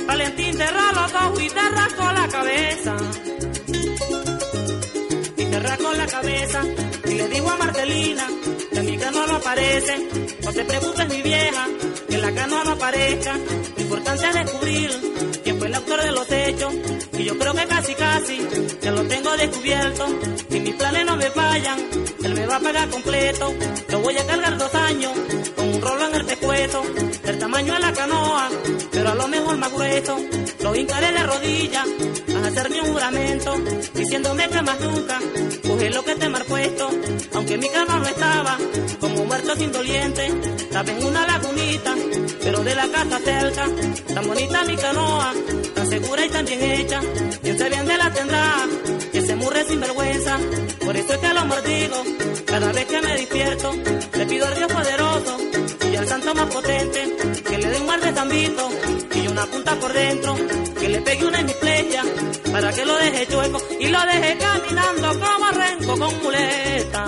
Valentín 0.08 0.54
cerró 0.56 0.92
los 0.94 1.14
ojos 1.14 1.42
y 1.42 1.50
te 1.50 1.70
rascó 1.70 2.04
la 2.12 2.28
cabeza. 2.28 2.96
Y 5.38 5.46
te 5.46 5.60
rascó 5.60 5.94
la 5.94 6.08
cabeza 6.08 6.62
y 7.06 7.14
le 7.16 7.28
digo 7.30 7.50
a 7.50 7.58
Marcelina 7.58 8.28
que 8.72 8.82
mi 8.82 8.98
canoa 8.98 9.28
no 9.28 9.36
aparece. 9.36 10.10
No 10.44 10.54
te 10.54 10.64
preocupes 10.66 11.10
mi 11.10 11.22
vieja, 11.22 11.68
que 12.10 12.18
la 12.18 12.32
canoa 12.34 12.64
no 12.64 12.72
aparezca. 12.72 13.38
Lo 13.76 13.82
importante 13.82 14.28
es 14.28 14.34
descubrir 14.34 14.92
de 15.86 16.12
los 16.12 16.32
hechos. 16.32 16.74
Y 17.18 17.24
yo 17.24 17.38
creo 17.38 17.54
que 17.54 17.66
casi 17.66 17.94
casi 17.96 18.48
ya 18.82 18.92
lo 18.92 19.04
tengo 19.04 19.36
descubierto. 19.38 20.06
Si 20.50 20.60
mis 20.60 20.76
planes 20.76 21.06
no 21.06 21.16
me 21.16 21.30
fallan, 21.30 21.80
él 22.24 22.34
me 22.34 22.46
va 22.48 22.56
a 22.56 22.60
pagar 22.60 22.90
completo. 22.90 23.54
Lo 23.90 24.00
voy 24.00 24.18
a 24.18 24.26
cargar 24.26 24.58
dos 24.58 24.74
años 24.74 25.12
con 25.56 25.68
un 25.68 25.82
rolo 25.82 26.08
en 26.08 26.16
el 26.16 26.26
pescuezo. 26.26 26.84
Del 27.24 27.40
tamaño 27.40 27.74
de 27.74 27.80
la 27.80 27.94
canoa, 27.94 28.50
pero 28.92 29.12
a 29.12 29.16
lo 29.16 29.28
mejor 29.28 29.58
más 29.58 29.72
grueso. 29.72 30.18
Lo 30.62 30.76
hincaré 30.76 31.12
de 31.12 31.24
rodillas 31.24 31.88
a 32.36 32.48
hacerme 32.48 32.82
un 32.82 32.94
juramento. 32.94 33.56
Diciéndome 33.94 34.50
que 34.50 34.62
más 34.62 34.80
nunca 34.80 35.20
coge 35.68 35.90
lo 35.90 36.04
que 36.04 36.16
te 36.16 36.30
mar 36.30 36.46
puesto. 36.46 36.90
Aunque 37.34 37.58
mi 37.58 37.70
canoa 37.70 38.00
no 38.00 38.08
estaba 38.08 38.58
como 39.00 39.26
muerto 39.26 39.56
sin 39.56 39.72
doliente. 39.72 40.28
Estaba 40.58 40.92
en 40.92 41.06
una 41.06 41.28
lagunita, 41.28 41.96
de 42.74 42.76
la 42.76 42.88
casa 42.88 43.20
cerca. 43.20 43.66
Tan 44.14 44.28
bonita 44.28 44.64
mi 44.66 44.76
canoa, 44.76 45.34
tan 45.76 45.88
segura 45.90 46.26
y 46.26 46.30
tan 46.30 46.46
bien 46.46 46.62
hecha. 46.64 47.02
Quien 47.42 47.58
se 47.58 47.70
bien 47.70 47.86
de 47.86 47.98
la 47.98 48.12
tendrá, 48.12 48.68
que 49.12 49.22
se 49.22 49.36
murre 49.36 49.64
sin 49.66 49.80
vergüenza. 49.80 50.38
Por 50.86 50.96
eso 50.96 51.14
es 51.14 51.20
que 51.20 51.34
lo 51.34 51.46
mordigo, 51.46 52.04
cada 52.46 52.72
vez 52.72 52.86
que 52.86 53.02
me 53.02 53.14
despierto. 53.14 53.74
Le 54.18 54.26
pido 54.26 54.48
al 54.48 54.56
Dios 54.56 54.72
poderoso 54.72 55.38
y 55.92 55.96
al 55.96 56.08
santo 56.08 56.34
más 56.34 56.48
potente, 56.48 57.16
que 57.48 57.58
le 57.58 57.68
dé 57.70 57.80
un 57.80 57.86
mar 57.86 58.02
de 58.02 58.14
tambito 58.14 58.70
y 59.16 59.28
una 59.28 59.46
punta 59.46 59.76
por 59.76 59.94
dentro. 59.94 60.36
Que 60.80 60.90
le 60.90 61.02
pegue 61.02 61.26
una 61.26 61.40
en 61.40 61.46
mi 61.46 61.54
flecha, 61.54 62.04
para 62.52 62.74
que 62.74 62.86
lo 62.86 62.96
deje 62.98 63.28
chueco 63.28 63.62
y 63.80 63.88
lo 63.88 64.02
deje 64.02 64.38
caminando 64.38 65.20
como 65.20 65.52
renco 65.52 65.98
con 65.98 66.24
muleta. 66.24 67.06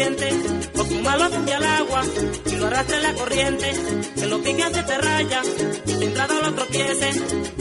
O 0.00 0.84
su 0.84 0.94
malo 1.02 1.28
tumbe 1.28 1.54
al 1.54 1.64
agua 1.64 2.04
y 2.46 2.56
lo 2.56 2.66
arrastre 2.66 2.96
en 2.96 3.02
la 3.02 3.14
corriente. 3.14 3.72
Que 4.14 4.26
lo 4.26 4.40
pique 4.40 4.62
antes 4.62 4.86
te 4.86 4.98
raya, 4.98 5.42
y 5.86 6.04
entrada 6.04 6.34
lo 6.40 6.54
tropiece. 6.54 7.10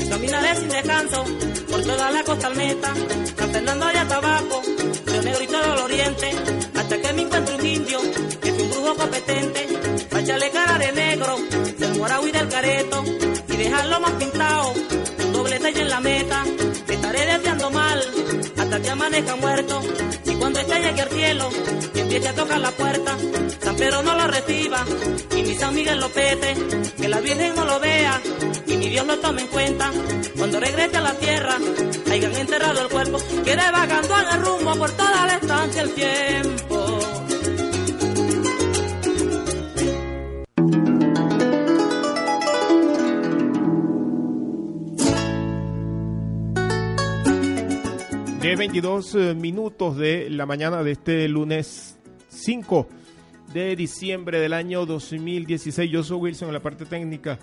Caminaré 0.08 0.56
sin 0.56 0.70
descanso 0.70 1.26
por 1.70 1.82
toda 1.82 2.12
la 2.12 2.24
costa 2.24 2.48
almeta, 2.48 2.94
San 3.38 3.52
Fernando 3.52 3.88
y 3.92 3.98
hasta 3.98 4.16
abajo, 4.18 4.62
Río 5.06 5.22
Negro 5.24 5.44
y 5.44 5.48
todo 5.48 5.74
el 5.74 5.80
oriente, 5.80 6.32
hasta 6.76 7.02
que 7.02 7.14
me 7.14 7.22
encuentre 7.24 7.56
un 7.56 7.66
indio 7.66 8.00
que 8.42 8.50
es 8.50 8.62
un 8.62 8.70
brujo 8.70 8.96
competente, 8.96 9.68
para 10.10 10.22
echarle 10.22 10.50
cara 10.52 10.78
de 10.78 10.92
negro, 10.92 11.38
del 11.78 11.96
morado 11.98 12.28
y 12.28 12.32
del 12.32 12.50
careto, 12.50 13.04
y 13.50 13.58
dejarlo 13.58 14.00
más 14.00 14.12
pintado, 14.12 14.74
un 15.26 15.34
doble 15.34 15.56
en 15.56 15.90
la 15.90 16.00
meta, 16.00 16.46
estaré 16.88 17.26
deseando 17.26 17.70
mal, 17.72 18.04
hasta 18.58 18.80
que 18.80 18.90
amanezca 18.90 19.36
muerto, 19.36 19.82
esté 20.68 20.82
llegue 20.82 21.02
al 21.02 21.10
cielo, 21.10 21.50
y 21.94 22.00
empiece 22.00 22.28
a 22.28 22.34
tocar 22.34 22.60
la 22.60 22.72
puerta, 22.72 23.18
San 23.62 23.76
Pedro 23.76 24.04
no 24.04 24.16
lo 24.16 24.28
reciba, 24.28 24.86
y 25.36 25.42
ni 25.42 25.56
San 25.56 25.74
Miguel 25.74 26.00
lo 26.00 26.10
pete, 26.10 26.56
que 26.98 27.08
la 27.08 27.20
Virgen 27.22 27.56
no 27.56 27.66
lo 27.66 27.80
vea, 27.80 28.22
y 28.66 28.76
ni 28.76 28.90
Dios 28.90 29.08
lo 29.08 29.18
tome 29.20 29.42
en 29.42 29.48
cuenta, 29.48 29.92
cuando 30.38 30.60
regrese 30.60 30.98
a 30.98 31.02
la 31.02 31.14
tierra, 31.14 31.58
hayan 32.12 32.36
enterrado 32.36 32.82
el 32.82 32.90
cuerpo, 32.90 33.18
quede 33.44 33.72
vagando 33.72 34.18
en 34.20 34.36
el 34.36 34.46
rumbo 34.46 34.76
por 34.76 34.92
toda 34.92 35.28
la 35.28 35.36
estancia 35.36 35.82
el 35.82 35.92
tiempo. 35.94 36.37
22 48.82 49.16
eh, 49.16 49.34
minutos 49.34 49.98
de 49.98 50.30
la 50.30 50.46
mañana 50.46 50.84
de 50.84 50.92
este 50.92 51.28
lunes 51.28 51.98
5 52.30 52.88
de 53.52 53.76
diciembre 53.76 54.40
del 54.40 54.54
año 54.54 54.86
2016. 54.86 55.90
Yo 55.90 56.04
soy 56.04 56.18
Wilson 56.18 56.50
en 56.50 56.54
la 56.54 56.60
parte 56.60 56.86
técnica. 56.86 57.40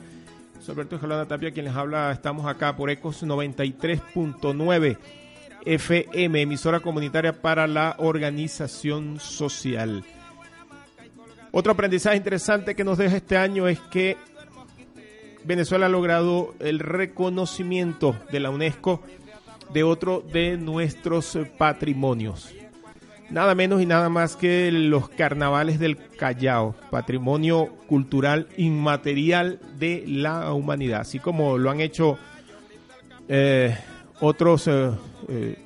Soy 0.60 0.74
Alberto 0.74 0.94
Escalona 0.94 1.26
Tapia 1.26 1.50
quien 1.50 1.64
les 1.64 1.74
habla. 1.74 2.12
Estamos 2.12 2.46
acá 2.46 2.76
por 2.76 2.88
Ecos 2.88 3.24
93.9 3.24 4.96
FM, 5.64 6.40
emisora 6.40 6.78
comunitaria 6.78 7.32
para 7.32 7.66
la 7.66 7.96
organización 7.98 9.18
social. 9.18 10.04
Otro 11.50 11.72
aprendizaje 11.72 12.16
interesante 12.16 12.76
que 12.76 12.84
nos 12.84 12.96
deja 12.96 13.16
este 13.16 13.36
año 13.36 13.66
es 13.66 13.80
que 13.80 14.16
Venezuela 15.42 15.86
ha 15.86 15.88
logrado 15.88 16.54
el 16.60 16.78
reconocimiento 16.78 18.14
de 18.30 18.38
la 18.38 18.50
UNESCO 18.50 19.02
de 19.72 19.82
otro 19.82 20.22
de 20.32 20.56
nuestros 20.56 21.38
patrimonios. 21.58 22.54
Nada 23.30 23.54
menos 23.54 23.80
y 23.80 23.86
nada 23.86 24.08
más 24.08 24.36
que 24.36 24.70
los 24.70 25.08
carnavales 25.08 25.78
del 25.78 25.96
Callao, 25.96 26.74
patrimonio 26.90 27.74
cultural 27.88 28.48
inmaterial 28.56 29.60
de 29.78 30.04
la 30.06 30.52
humanidad, 30.52 31.00
así 31.00 31.18
como 31.18 31.56
lo 31.56 31.70
han 31.70 31.80
hecho 31.80 32.18
eh, 33.28 33.76
otros, 34.20 34.68
eh, 34.68 34.90
eh, 35.28 35.58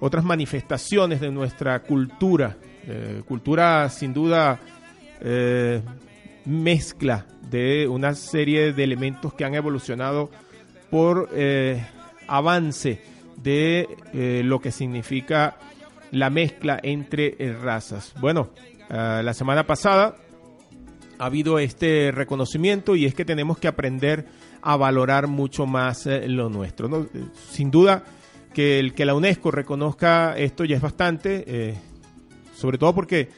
otras 0.00 0.24
manifestaciones 0.24 1.20
de 1.20 1.30
nuestra 1.30 1.82
cultura, 1.82 2.56
cultura 3.26 3.88
sin 3.88 4.12
duda 4.12 4.60
mezcla 6.44 7.24
de 7.50 7.88
una 7.88 8.14
serie 8.14 8.74
de 8.74 8.84
elementos 8.84 9.32
que 9.32 9.46
han 9.46 9.54
evolucionado 9.54 10.28
por 10.90 11.30
avance 12.28 13.00
de 13.44 13.96
eh, 14.12 14.42
lo 14.42 14.60
que 14.60 14.72
significa 14.72 15.56
la 16.10 16.30
mezcla 16.30 16.80
entre 16.82 17.36
eh, 17.38 17.52
razas. 17.52 18.14
Bueno, 18.20 18.50
ah, 18.90 19.20
la 19.22 19.34
semana 19.34 19.66
pasada 19.66 20.16
ha 21.18 21.26
habido 21.26 21.60
este 21.60 22.10
reconocimiento 22.10 22.96
y 22.96 23.04
es 23.04 23.14
que 23.14 23.24
tenemos 23.24 23.58
que 23.58 23.68
aprender 23.68 24.26
a 24.62 24.76
valorar 24.76 25.28
mucho 25.28 25.66
más 25.66 26.06
eh, 26.06 26.26
lo 26.26 26.48
nuestro. 26.48 27.08
Sin 27.50 27.70
duda 27.70 28.02
que 28.52 28.78
el 28.80 28.94
que 28.94 29.04
la 29.04 29.14
UNESCO 29.14 29.50
reconozca 29.50 30.36
esto 30.36 30.64
ya 30.64 30.76
es 30.76 30.82
bastante, 30.82 31.76
sobre 32.54 32.78
todo 32.78 32.94
porque 32.94 33.28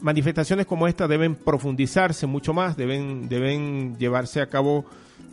manifestaciones 0.00 0.66
como 0.66 0.86
esta 0.86 1.08
deben 1.08 1.34
profundizarse 1.34 2.26
mucho 2.26 2.52
más, 2.52 2.76
deben, 2.76 3.30
deben 3.30 3.96
llevarse 3.96 4.42
a 4.42 4.50
cabo 4.50 4.84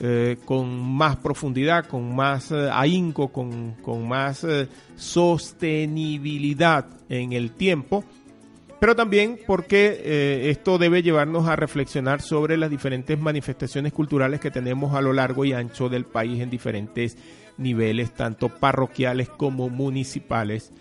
eh, 0.06 0.36
con 0.44 0.82
más 0.82 1.16
profundidad, 1.16 1.86
con 1.86 2.14
más 2.14 2.52
eh, 2.52 2.70
ahínco, 2.70 3.30
con, 3.30 3.76
con 3.82 4.06
más 4.06 4.44
eh, 4.44 4.68
sostenibilidad 4.98 6.88
en 7.08 7.32
el 7.32 7.52
tiempo, 7.52 8.04
pero 8.82 8.98
también 8.98 9.40
porque 9.48 10.50
esto 10.50 10.78
debe 10.78 11.04
llevarnos 11.04 11.48
a 11.48 11.56
reflexionar 11.56 12.22
sobre 12.22 12.58
las 12.58 12.70
diferentes 12.70 13.18
manifestaciones 13.18 13.94
culturales 13.94 14.42
que 14.42 14.52
tenemos 14.52 14.94
a 14.94 15.00
lo 15.00 15.14
largo 15.14 15.46
y 15.46 15.54
ancho 15.54 15.88
del 15.88 16.04
país 16.04 16.42
en 16.42 16.50
diferentes 16.50 17.18
niveles, 17.58 18.12
tanto 18.12 18.50
parroquiales 18.50 19.30
como 19.30 19.70
municipales 19.70 20.74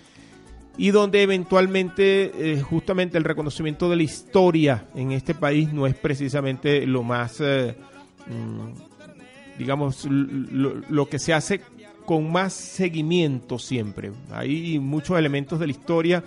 y 0.76 0.90
donde 0.90 1.22
eventualmente 1.22 2.61
justamente 2.68 3.18
el 3.18 3.24
reconocimiento 3.24 3.88
de 3.88 3.94
la 3.94 4.02
historia 4.02 4.88
en 4.96 5.12
este 5.12 5.35
país 5.35 5.72
no 5.72 5.87
es 5.87 5.94
precisamente 5.94 6.87
lo 6.87 7.04
más, 7.04 7.40
eh, 7.40 7.76
mm, 8.26 8.91
digamos, 9.58 10.04
lo, 10.06 10.74
lo, 10.88 11.06
que 11.06 11.18
se 11.18 11.32
hace 11.34 11.60
con 12.04 12.30
más 12.30 12.52
seguimiento 12.52 13.58
siempre. 13.58 14.12
Hay 14.30 14.78
muchos 14.78 15.18
elementos 15.18 15.58
de 15.60 15.66
la 15.66 15.72
historia 15.72 16.24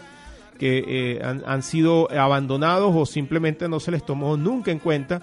que 0.58 0.84
eh, 0.88 1.22
han, 1.24 1.64
sido 1.64 2.10
abandonados 2.12 2.94
o 2.96 3.06
simplemente 3.06 3.68
no 3.68 3.80
se 3.80 3.92
les 3.92 4.06
tomó 4.06 4.38
nunca 4.38 4.72
en 4.72 4.80
cuenta 4.80 5.22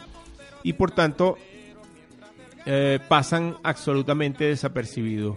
y 0.62 0.74
por 0.74 0.90
tanto 0.90 1.38
pasan 3.08 3.56
absolutamente 3.64 4.44
desapercibidos 4.44 5.36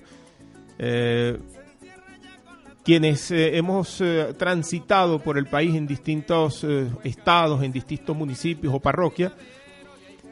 quienes 2.86 3.32
eh, 3.32 3.58
hemos 3.58 4.00
eh, 4.00 4.36
transitado 4.38 5.18
por 5.18 5.40
el 5.40 5.48
país 5.48 5.74
en 5.74 5.88
distintos 5.88 6.64
eh, 6.64 6.88
estados, 7.04 7.64
en 7.64 7.72
distintos 7.72 8.16
municipios 8.16 8.74
o 8.74 8.80
parroquias, 8.80 9.34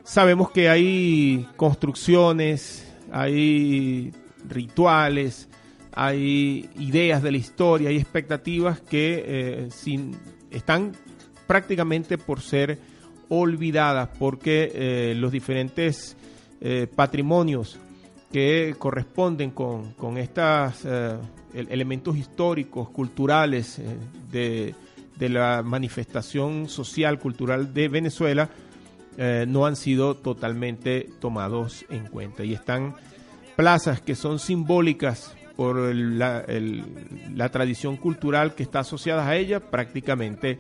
sabemos 0.04 0.52
que 0.52 0.70
hay 0.70 1.48
construcciones, 1.56 2.92
hay 3.12 4.12
rituales, 4.48 5.50
hay 5.94 6.70
ideas 6.78 7.22
de 7.22 7.32
la 7.32 7.38
historia, 7.38 7.90
hay 7.90 7.98
expectativas 7.98 8.82
que 8.82 9.68
sin, 9.72 10.18
están 10.52 10.94
prácticamente 11.48 12.18
por 12.18 12.42
ser 12.42 12.80
olvidadas 13.30 14.10
porque 14.18 15.14
los 15.16 15.32
diferentes 15.32 16.18
patrimonios 16.96 17.78
que 18.32 18.76
corresponden 18.80 19.52
con, 19.52 19.94
con 19.94 20.18
estas 20.18 20.84
elementos 21.54 22.18
históricos, 22.18 22.90
culturales 22.90 23.80
eh, 23.80 23.98
de, 24.32 24.76
de, 25.18 25.30
la 25.30 25.62
manifestación 25.64 26.68
social, 26.68 27.20
cultural 27.20 27.74
de 27.74 27.88
Venezuela, 27.88 28.50
eh, 29.18 29.46
no 29.48 29.66
han 29.66 29.76
sido 29.76 30.16
totalmente 30.16 31.10
tomados 31.20 31.86
en 31.90 32.08
cuenta. 32.08 32.44
Y 32.44 32.54
están 32.54 32.96
plazas 33.56 34.02
que 34.02 34.16
son 34.16 34.40
simbólicas 34.40 35.36
por 35.56 35.78
la, 35.78 36.46
tradición 37.52 37.98
cultural 37.98 38.56
que 38.56 38.64
está 38.64 38.80
asociada 38.80 39.28
a 39.28 39.36
ella, 39.36 39.60
prácticamente 39.60 40.60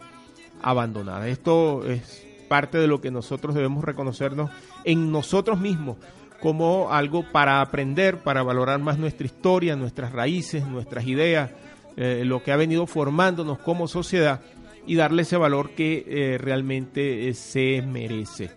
abandonadas. 0.61 1.27
Esto 1.27 1.85
es 1.85 2.25
parte 2.47 2.77
de 2.77 2.87
lo 2.87 3.01
que 3.01 3.09
nosotros 3.09 3.55
debemos 3.55 3.83
reconocernos 3.83 4.51
en 4.83 5.11
nosotros 5.11 5.59
mismos 5.59 5.97
como 6.39 6.91
algo 6.91 7.23
para 7.31 7.61
aprender, 7.61 8.19
para 8.19 8.43
valorar 8.43 8.79
más 8.79 8.99
nuestra 8.99 9.25
historia, 9.25 9.75
nuestras 9.75 10.11
raíces, 10.11 10.67
nuestras 10.67 11.07
ideas, 11.07 11.51
eh, 11.95 12.23
lo 12.25 12.43
que 12.43 12.51
ha 12.51 12.57
venido 12.57 12.85
formándonos 12.85 13.59
como 13.59 13.87
sociedad 13.87 14.41
y 14.85 14.95
darle 14.95 15.23
ese 15.23 15.37
valor 15.37 15.71
que 15.71 16.05
eh, 16.07 16.37
realmente 16.37 17.29
eh, 17.29 17.33
se 17.33 17.81
merece. 17.81 18.51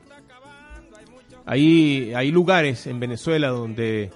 Hay, 1.44 2.12
hay 2.14 2.30
lugares 2.32 2.86
en 2.86 2.98
Venezuela 2.98 3.48
donde 3.48 4.10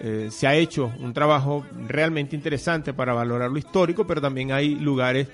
eh, 0.00 0.28
se 0.30 0.46
ha 0.48 0.54
hecho 0.56 0.92
un 0.98 1.12
trabajo 1.12 1.64
realmente 1.86 2.34
interesante 2.34 2.92
para 2.92 3.12
valorar 3.12 3.50
lo 3.50 3.58
histórico, 3.58 4.06
pero 4.06 4.20
también 4.20 4.50
hay 4.50 4.74
lugares 4.74 5.28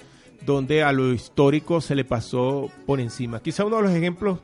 donde 0.44 0.82
a 0.82 0.92
lo 0.92 1.12
histórico 1.12 1.80
se 1.80 1.94
le 1.94 2.04
pasó 2.04 2.70
por 2.86 3.00
encima. 3.00 3.40
Quizá 3.40 3.64
uno 3.64 3.76
de 3.76 3.82
los 3.82 3.92
ejemplos 3.92 4.40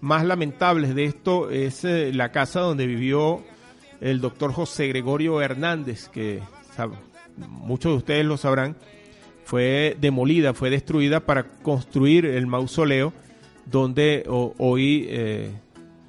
más 0.00 0.24
lamentables 0.24 0.94
de 0.94 1.04
esto 1.04 1.50
es 1.50 1.84
la 1.84 2.30
casa 2.30 2.60
donde 2.60 2.86
vivió 2.86 3.42
el 4.00 4.20
doctor 4.20 4.52
José 4.52 4.88
Gregorio 4.88 5.40
Hernández, 5.40 6.08
que 6.08 6.42
muchos 7.36 7.92
de 7.92 7.98
ustedes 7.98 8.26
lo 8.26 8.36
sabrán, 8.36 8.76
fue 9.44 9.96
demolida, 10.00 10.54
fue 10.54 10.70
destruida 10.70 11.20
para 11.20 11.44
construir 11.44 12.26
el 12.26 12.46
mausoleo 12.46 13.12
donde 13.66 14.24
hoy 14.26 15.06
eh, 15.08 15.50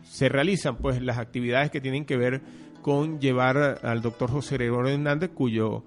se 0.03 0.29
realizan 0.29 0.77
pues 0.77 1.01
las 1.01 1.17
actividades 1.17 1.71
que 1.71 1.81
tienen 1.81 2.05
que 2.05 2.17
ver 2.17 2.41
con 2.81 3.19
llevar 3.19 3.79
al 3.83 4.01
doctor 4.01 4.29
José 4.29 4.55
Gregorio 4.55 4.93
Hernández, 4.93 5.31
cuyo 5.33 5.83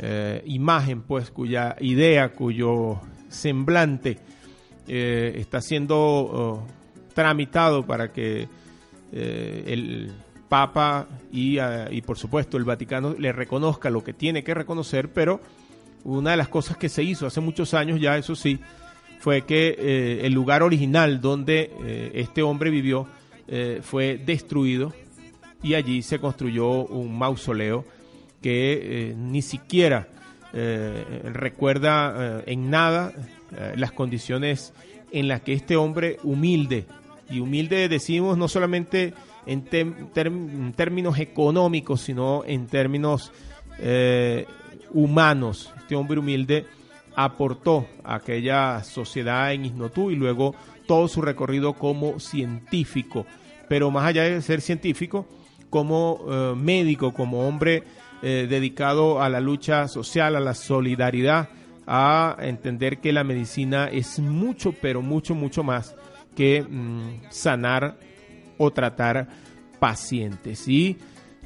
eh, 0.00 0.42
imagen, 0.46 1.02
pues, 1.02 1.30
cuya 1.30 1.76
idea, 1.80 2.32
cuyo 2.32 3.00
semblante 3.28 4.18
eh, 4.86 5.34
está 5.36 5.60
siendo 5.60 6.64
tramitado 7.14 7.84
para 7.84 8.12
que 8.12 8.48
el 9.12 10.12
Papa 10.54 11.08
y, 11.32 11.58
uh, 11.58 11.90
y, 11.90 12.02
por 12.02 12.16
supuesto 12.16 12.56
el 12.56 12.64
Vaticano 12.64 13.14
le 13.18 13.32
reconozca 13.32 13.90
lo 13.90 14.04
que 14.04 14.12
tiene 14.12 14.44
que 14.44 14.54
reconocer, 14.54 15.08
pero 15.12 15.40
una 16.04 16.32
de 16.32 16.36
las 16.36 16.48
cosas 16.48 16.76
que 16.76 16.88
se 16.88 17.02
hizo 17.02 17.26
hace 17.26 17.40
muchos 17.40 17.74
años 17.74 18.00
ya, 18.00 18.16
eso 18.16 18.36
sí, 18.36 18.60
fue 19.24 19.42
que 19.42 19.74
eh, 19.78 20.26
el 20.26 20.34
lugar 20.34 20.62
original 20.62 21.22
donde 21.22 21.70
eh, 21.82 22.10
este 22.14 22.42
hombre 22.42 22.68
vivió 22.68 23.08
eh, 23.48 23.80
fue 23.82 24.18
destruido 24.18 24.92
y 25.62 25.72
allí 25.74 26.02
se 26.02 26.18
construyó 26.18 26.84
un 26.84 27.16
mausoleo 27.16 27.86
que 28.42 29.14
ni 29.16 29.40
siquiera 29.40 30.08
recuerda 30.52 32.42
en 32.44 32.68
nada 32.68 33.12
las 33.74 33.90
condiciones 33.90 34.74
en 35.10 35.26
las 35.26 35.40
que 35.40 35.54
este 35.54 35.76
hombre 35.76 36.18
humilde 36.22 36.84
y 37.30 37.40
humilde 37.40 37.88
decimos 37.88 38.36
no 38.36 38.46
solamente 38.46 39.14
en, 39.46 39.66
en 39.72 40.72
términos 40.74 41.18
económicos, 41.18 42.02
sino 42.02 42.44
en 42.46 42.66
términos 42.66 43.32
humanos. 44.94 45.72
Este 45.76 45.94
hombre 45.94 46.18
humilde 46.18 46.66
aportó 47.14 47.86
a 48.02 48.16
aquella 48.16 48.82
sociedad 48.82 49.52
en 49.52 49.66
Isnotú 49.66 50.10
y 50.10 50.16
luego 50.16 50.54
todo 50.86 51.08
su 51.08 51.20
recorrido 51.20 51.74
como 51.74 52.18
científico. 52.18 53.26
Pero 53.68 53.90
más 53.90 54.06
allá 54.06 54.22
de 54.22 54.40
ser 54.40 54.60
científico, 54.60 55.26
como 55.70 56.24
eh, 56.30 56.54
médico, 56.56 57.12
como 57.12 57.46
hombre 57.46 57.82
eh, 58.22 58.46
dedicado 58.48 59.20
a 59.20 59.28
la 59.28 59.40
lucha 59.40 59.88
social, 59.88 60.36
a 60.36 60.40
la 60.40 60.54
solidaridad, 60.54 61.48
a 61.86 62.36
entender 62.40 62.98
que 62.98 63.12
la 63.12 63.24
medicina 63.24 63.88
es 63.88 64.18
mucho, 64.18 64.72
pero 64.72 65.02
mucho, 65.02 65.34
mucho 65.34 65.62
más 65.62 65.94
que 66.34 66.62
mmm, 66.62 67.22
sanar 67.30 67.98
o 68.56 68.70
tratar 68.70 69.28
pacientes. 69.78 70.68
Y 70.68 70.96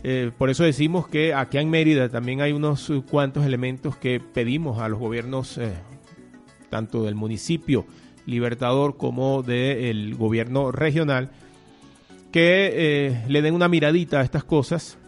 eh, 0.05 0.31
por 0.37 0.51
eso 0.51 0.65
decimos 0.65 1.09
que 1.09 1.35
aquí 1.35 1.59
en 1.59 1.71
Mérida 1.71 2.09
también 2.09 2.41
hay 2.41 2.53
unos 2.53 2.93
cuantos 3.11 3.45
elementos 3.45 3.97
que 3.97 4.21
pedimos 4.21 4.81
a 4.81 4.89
los 4.89 4.99
gobiernos, 4.99 5.59
eh, 5.59 5.73
tanto 6.71 7.05
del 7.05 7.15
municipio 7.15 7.87
Libertador 8.27 8.97
como 8.97 9.43
del 9.43 10.15
gobierno 10.15 10.71
regional, 10.71 11.31
que 12.31 12.73
eh, 12.75 13.25
le 13.27 13.43
den 13.43 13.55
una 13.55 13.69
miradita 13.69 14.21
a 14.21 14.23
estas 14.23 14.45
cosas 14.45 14.99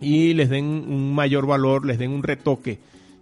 y 0.00 0.32
les 0.32 0.48
den 0.48 0.64
un 0.64 1.14
mayor 1.14 1.46
valor, 1.46 1.84
les 1.84 1.98
den 1.98 2.10
un 2.10 2.22
retoque 2.22 2.78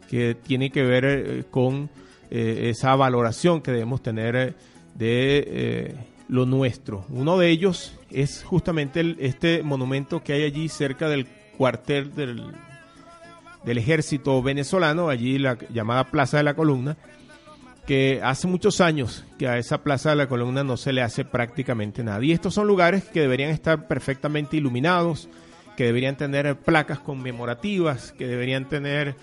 que 0.08 0.36
tiene 0.36 0.70
que 0.70 0.84
ver 0.84 1.46
con 1.50 1.90
esa 2.30 2.94
valoración 2.94 3.60
que 3.60 3.72
debemos 3.72 4.02
tener 4.02 4.54
de 4.94 5.94
lo 6.28 6.46
nuestro. 6.46 7.04
Uno 7.08 7.38
de 7.38 7.50
ellos 7.50 7.94
es 8.10 8.44
justamente 8.44 9.16
este 9.18 9.62
monumento 9.62 10.22
que 10.22 10.34
hay 10.34 10.44
allí 10.44 10.68
cerca 10.68 11.08
del 11.08 11.26
cuartel 11.56 12.14
del, 12.14 12.52
del 13.64 13.78
ejército 13.78 14.40
venezolano, 14.42 15.08
allí 15.08 15.38
la 15.38 15.58
llamada 15.70 16.04
Plaza 16.04 16.36
de 16.36 16.42
la 16.42 16.54
Columna, 16.54 16.96
que 17.86 18.20
hace 18.22 18.46
muchos 18.46 18.80
años 18.80 19.24
que 19.38 19.48
a 19.48 19.56
esa 19.58 19.82
Plaza 19.82 20.10
de 20.10 20.16
la 20.16 20.28
Columna 20.28 20.62
no 20.62 20.76
se 20.76 20.92
le 20.92 21.02
hace 21.02 21.24
prácticamente 21.24 22.04
nada. 22.04 22.22
Y 22.22 22.32
estos 22.32 22.54
son 22.54 22.66
lugares 22.66 23.04
que 23.04 23.20
deberían 23.20 23.50
estar 23.50 23.88
perfectamente 23.88 24.56
iluminados, 24.58 25.28
que 25.76 25.84
deberían 25.84 26.16
tener 26.16 26.56
placas 26.56 26.98
conmemorativas, 26.98 28.12
que 28.12 28.26
deberían 28.26 28.68
tener 28.68 29.16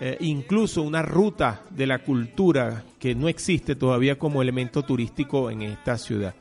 eh, 0.00 0.16
incluso 0.20 0.82
una 0.82 1.02
ruta 1.02 1.62
de 1.70 1.86
la 1.86 2.00
cultura 2.00 2.84
que 2.98 3.14
no 3.14 3.28
existe 3.28 3.74
todavía 3.74 4.18
como 4.18 4.42
elemento 4.42 4.82
turístico 4.82 5.50
en 5.50 5.62
esta 5.62 5.98
ciudad. 5.98 6.34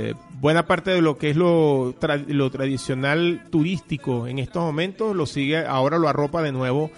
Eh, 0.00 0.14
buena 0.40 0.64
parte 0.64 0.92
de 0.92 1.02
lo 1.02 1.18
que 1.18 1.30
es 1.30 1.36
lo, 1.36 1.92
tra 1.98 2.16
lo, 2.16 2.48
tradicional 2.50 3.42
turístico 3.50 4.28
en 4.28 4.38
estos 4.38 4.62
momentos 4.62 5.16
lo 5.16 5.26
sigue, 5.26 5.58
ahora 5.58 5.98
lo 5.98 6.08
arropa 6.08 6.40
de 6.40 6.52
nuevo 6.52 6.92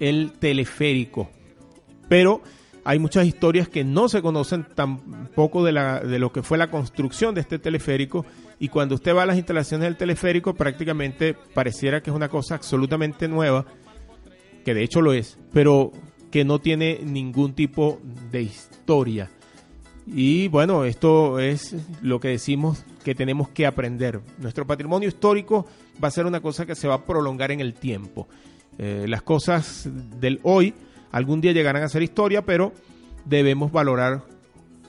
el 0.00 0.32
teleférico. 0.32 1.30
Pero 2.08 2.42
hay 2.82 2.98
muchas 2.98 3.24
historias 3.24 3.68
que 3.68 3.84
no 3.84 4.08
se 4.08 4.20
conocen 4.20 4.66
tampoco 4.74 5.64
de, 5.64 5.70
la, 5.70 6.00
de 6.00 6.18
lo 6.18 6.32
que 6.32 6.42
fue 6.42 6.58
la 6.58 6.72
construcción 6.72 7.36
de 7.36 7.42
este 7.42 7.60
teleférico 7.60 8.26
y 8.58 8.66
cuando 8.66 8.96
usted 8.96 9.14
va 9.14 9.22
a 9.22 9.26
las 9.26 9.36
instalaciones 9.36 9.86
del 9.86 9.96
teleférico 9.96 10.54
prácticamente 10.54 11.36
pareciera 11.54 12.02
que 12.02 12.10
es 12.10 12.16
una 12.16 12.28
cosa 12.28 12.56
absolutamente 12.56 13.28
nueva, 13.28 13.64
que 14.64 14.74
de 14.74 14.82
hecho 14.82 15.02
lo 15.02 15.12
es, 15.12 15.38
pero 15.52 15.92
que 16.32 16.44
no 16.44 16.58
tiene 16.58 16.98
ningún 17.04 17.54
tipo 17.54 18.00
de 18.32 18.42
historia. 18.42 19.30
Y 20.12 20.48
bueno, 20.48 20.84
esto 20.84 21.38
es 21.38 21.76
lo 22.02 22.18
que 22.18 22.28
decimos 22.28 22.84
que 23.04 23.14
tenemos 23.14 23.48
que 23.48 23.66
aprender. 23.66 24.20
Nuestro 24.38 24.66
patrimonio 24.66 25.08
histórico 25.08 25.66
va 26.02 26.08
a 26.08 26.10
ser 26.10 26.26
una 26.26 26.40
cosa 26.40 26.66
que 26.66 26.74
se 26.74 26.88
va 26.88 26.94
a 26.94 27.04
prolongar 27.04 27.52
en 27.52 27.60
el 27.60 27.74
tiempo. 27.74 28.26
Eh, 28.78 29.06
las 29.08 29.22
cosas 29.22 29.88
del 30.18 30.40
hoy 30.42 30.74
algún 31.12 31.40
día 31.40 31.52
llegarán 31.52 31.82
a 31.84 31.88
ser 31.88 32.02
historia, 32.02 32.42
pero 32.42 32.72
debemos 33.24 33.70
valorar 33.70 34.24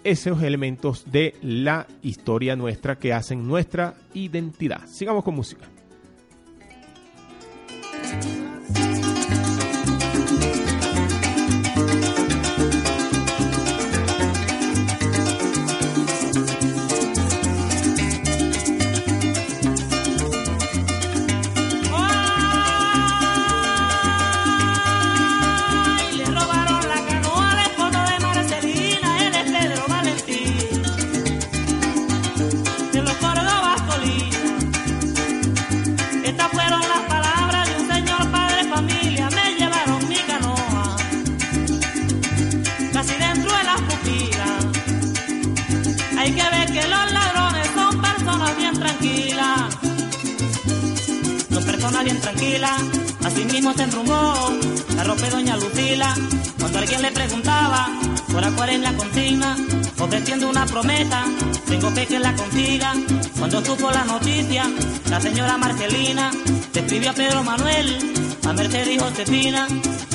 esos 0.04 0.42
elementos 0.42 1.12
de 1.12 1.36
la 1.42 1.86
historia 2.02 2.56
nuestra 2.56 2.98
que 2.98 3.14
hacen 3.14 3.48
nuestra 3.48 3.94
identidad. 4.14 4.88
Sigamos 4.88 5.24
con 5.24 5.36
música. 5.36 5.68
Mismo 53.52 53.74
se 53.74 53.84
enrumbó 53.84 54.34
la 54.96 55.04
ropa 55.04 55.24
de 55.24 55.30
doña 55.30 55.58
Lucila. 55.58 56.16
Cuando 56.60 56.80
alguien 56.80 57.02
le 57.02 57.12
preguntaba 57.12 57.90
por 58.32 58.54
cuál 58.54 58.70
es 58.70 58.80
la 58.80 58.94
consigna, 58.94 59.58
ofreciendo 60.00 60.50
una 60.50 60.66
promesa, 60.66 61.26
tengo 61.68 61.92
fe 61.92 62.06
que 62.08 62.20
la 62.20 62.34
consiga. 62.34 62.94
Cuando 63.38 63.64
supo 63.64 63.92
la 63.92 64.06
noticia, 64.06 64.70
la 65.10 65.20
señora 65.20 65.58
Marcelina 65.58 66.32
le 66.74 66.80
escribió 66.80 67.10
a 67.10 67.14
Pedro 67.14 67.44
Manuel, 67.44 68.14
a 68.48 68.54
Mercedes 68.54 68.96
y 68.96 69.00
Josefina, 69.00 69.68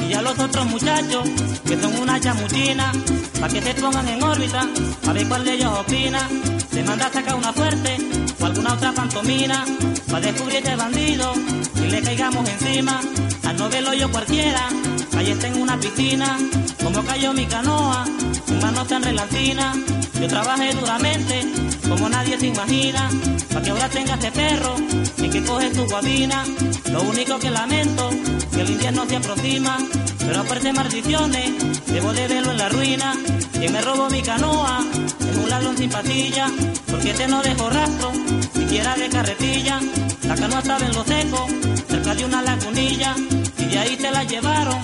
y 0.09 0.15
a 0.15 0.23
los 0.23 0.39
otros 0.39 0.67
muchachos, 0.67 1.29
que 1.67 1.81
son 1.81 1.97
una 1.99 2.19
chamuchina, 2.21 2.93
para 3.39 3.53
que 3.53 3.61
se 3.61 3.75
pongan 3.75 4.09
en 4.09 4.23
órbita, 4.23 4.67
a 5.07 5.13
ver 5.13 5.29
cuál 5.29 5.45
de 5.45 5.55
ellos 5.55 5.79
opina. 5.79 6.29
Le 6.73 6.83
manda 6.85 7.07
a 7.07 7.13
sacar 7.13 7.35
una 7.35 7.53
fuerte 7.53 7.97
o 8.41 8.47
alguna 8.47 8.75
otra 8.75 8.93
pantomina, 8.93 9.65
para 10.11 10.21
descubrir 10.21 10.59
este 10.59 10.77
bandido 10.77 11.33
y 11.75 11.91
le 11.91 12.03
caigamos 12.03 12.49
encima. 12.49 13.01
Al 13.47 13.57
no 13.57 13.69
verlo 13.69 13.95
yo 13.95 14.11
cualquiera, 14.11 14.69
ahí 15.17 15.31
está 15.31 15.47
en 15.47 15.63
una 15.63 15.79
piscina, 15.79 16.37
como 16.83 17.05
cayó 17.05 17.33
mi 17.33 17.47
canoa, 17.47 18.05
mi 18.49 18.57
mano 18.57 18.85
tan 18.85 19.03
relatina. 19.03 19.73
Yo 20.21 20.27
trabajé 20.27 20.75
duramente, 20.75 21.47
como 21.89 22.09
nadie 22.09 22.39
se 22.39 22.47
imagina, 22.49 23.09
para 23.51 23.63
que 23.63 23.71
ahora 23.71 23.89
tenga 23.89 24.15
este 24.15 24.33
perro 24.33 24.75
y 25.19 25.31
que 25.31 25.45
coge 25.45 25.73
su 25.75 25.87
guabina. 25.87 26.45
Lo 26.91 27.03
único 27.03 27.39
que 27.39 27.51
lamento, 27.51 28.11
que 28.53 28.63
el 28.63 28.71
invierno 28.71 29.07
se 29.07 29.17
aproxima, 29.17 29.79
pero 30.19 30.41
aparte 30.41 30.73
maldiciones, 30.73 31.53
debo 31.87 32.13
de 32.13 32.27
verlo 32.27 32.51
en 32.51 32.59
la 32.59 32.69
ruina. 32.69 33.15
Quien 33.53 33.73
me 33.73 33.81
robó 33.81 34.11
mi 34.11 34.23
canoa, 34.23 34.85
es 35.21 35.37
un 35.37 35.49
ladrón 35.49 35.77
sin 35.79 35.91
patilla, 35.91 36.49
porque 36.91 37.11
este 37.11 37.29
no 37.29 37.43
dejó 37.43 37.71
rastro, 37.71 38.11
siquiera 38.55 38.97
de 38.97 39.09
carretilla. 39.09 39.81
La 40.27 40.35
canoa 40.35 40.59
estaba 40.59 40.85
en 40.85 40.93
lo 40.93 41.05
seco, 41.05 41.47
cerca 41.97 42.15
de 42.15 42.25
una 42.27 42.43
lagunilla, 42.43 43.15
y 43.59 43.65
de 43.65 43.79
ahí 43.79 43.97
se 43.97 44.11
la 44.11 44.23
llevaron, 44.25 44.79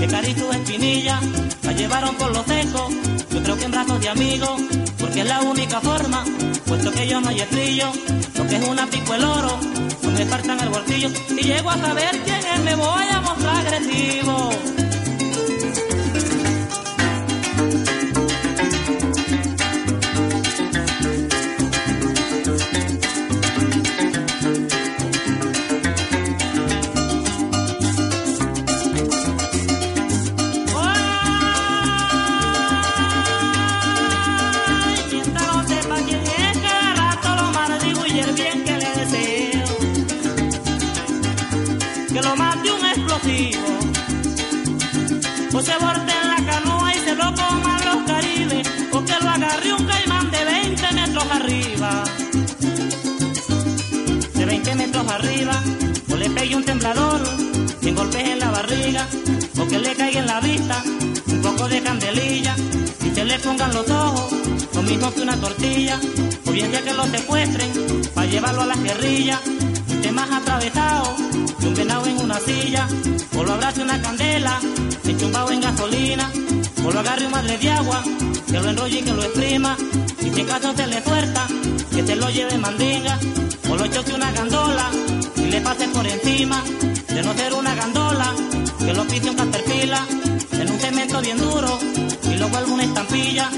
de 0.00 0.06
Carizu 0.08 0.50
Espinilla, 0.50 1.20
la 1.62 1.72
llevaron 1.72 2.14
por 2.16 2.32
lo 2.32 2.42
seco, 2.44 2.88
yo 3.30 3.42
creo 3.42 3.56
que 3.56 3.64
en 3.66 3.70
brazos 3.70 4.00
de 4.00 4.08
amigos, 4.08 4.60
porque 4.98 5.20
es 5.20 5.26
la 5.26 5.42
única 5.42 5.80
forma, 5.80 6.24
puesto 6.66 6.90
que 6.90 7.06
yo 7.06 7.20
no 7.20 7.28
hay 7.28 7.40
estrillo, 7.40 7.92
lo 8.36 8.48
que 8.48 8.56
es 8.56 8.68
una 8.68 8.86
pico 8.86 9.14
el 9.14 9.24
oro, 9.24 9.58
no 10.02 10.10
me 10.10 10.26
faltan 10.26 10.58
el 10.58 10.68
bolsillo, 10.70 11.08
y 11.38 11.44
llego 11.44 11.70
a 11.70 11.78
saber 11.78 12.20
quién 12.24 12.40
es, 12.44 12.60
me 12.60 12.74
voy 12.74 13.04
a 13.12 13.20
mostrar 13.20 13.56
agresivo. 13.58 14.50
20 54.46 54.74
metros 54.76 55.08
arriba, 55.10 55.62
o 56.10 56.16
le 56.16 56.30
pegue 56.30 56.56
un 56.56 56.64
temblador, 56.64 57.20
sin 57.82 57.94
golpes 57.94 58.28
en 58.28 58.38
la 58.38 58.50
barriga, 58.50 59.06
o 59.58 59.66
que 59.66 59.78
le 59.78 59.94
caiga 59.94 60.20
en 60.20 60.26
la 60.26 60.40
vista 60.40 60.82
un 61.26 61.42
poco 61.42 61.68
de 61.68 61.82
candelilla, 61.82 62.54
y 63.04 63.10
se 63.14 63.24
le 63.24 63.38
pongan 63.40 63.74
los 63.74 63.90
ojos, 63.90 64.32
lo 64.74 64.82
mismo 64.82 65.12
que 65.12 65.20
una 65.22 65.36
tortilla, 65.36 65.98
o 66.46 66.50
bien 66.52 66.70
ya 66.70 66.80
que 66.82 66.94
lo 66.94 67.06
secuestren, 67.06 67.70
para 68.14 68.26
llevarlo 68.28 68.62
a 68.62 68.66
las 68.66 68.82
guerrillas, 68.82 69.40
más 70.12 70.30
atravesado, 70.30 71.14
que 71.60 71.66
un 71.66 71.74
venado 71.74 72.06
en 72.06 72.18
una 72.18 72.38
silla, 72.40 72.88
o 73.36 73.44
lo 73.44 73.52
abrace 73.52 73.82
una 73.82 74.00
candela, 74.00 74.58
enchumbado 75.12 75.50
en 75.52 75.60
gasolina, 75.60 76.30
o 76.84 76.90
lo 76.90 77.00
agarre 77.00 77.26
un 77.26 77.32
madre 77.32 77.58
de 77.58 77.70
agua, 77.70 78.02
que 78.46 78.60
lo 78.60 78.70
enrolle 78.70 78.98
y 78.98 79.02
que 79.02 79.12
lo 79.12 79.22
exprima, 79.22 79.76
y 80.20 80.30
si 80.30 80.40
en 80.40 80.46
caso 80.46 80.72
se 80.76 80.86
le 80.86 81.00
fuerza, 81.02 81.46
que 81.94 82.06
se 82.06 82.16
lo 82.16 82.30
lleve 82.30 82.58
mandinga, 82.58 83.18
o 83.70 83.76
lo 83.76 83.86
choque 83.86 84.12
una 84.12 84.30
gandola 84.32 84.90
y 85.36 85.42
le 85.42 85.60
pase 85.60 85.88
por 85.88 86.06
encima, 86.06 86.62
de 87.08 87.22
no 87.22 87.34
ser 87.34 87.54
una 87.54 87.74
gandola, 87.74 88.34
que 88.78 88.92
lo 88.92 89.04
pise 89.06 89.30
un 89.30 89.36
caterpillar, 89.36 90.06
en 90.52 90.70
un 90.70 90.78
cemento 90.78 91.20
bien 91.20 91.38
duro, 91.38 91.78
y 92.24 92.36
lo 92.36 92.48
vuelva 92.48 92.72
una 92.72 92.84
estampilla, 92.84 93.50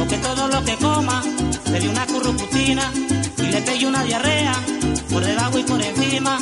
o 0.00 0.06
que 0.06 0.16
todo 0.18 0.48
lo 0.48 0.64
que 0.64 0.76
coma, 0.76 1.22
le 1.70 1.80
dé 1.80 1.88
una 1.88 2.06
curruputina, 2.06 2.92
y 3.38 3.42
le 3.42 3.62
pegue 3.62 3.86
una 3.86 4.02
diarrea, 4.02 4.54
por 5.10 5.24
debajo 5.24 5.58
y 5.58 5.62
por 5.62 5.80
encima, 5.82 6.38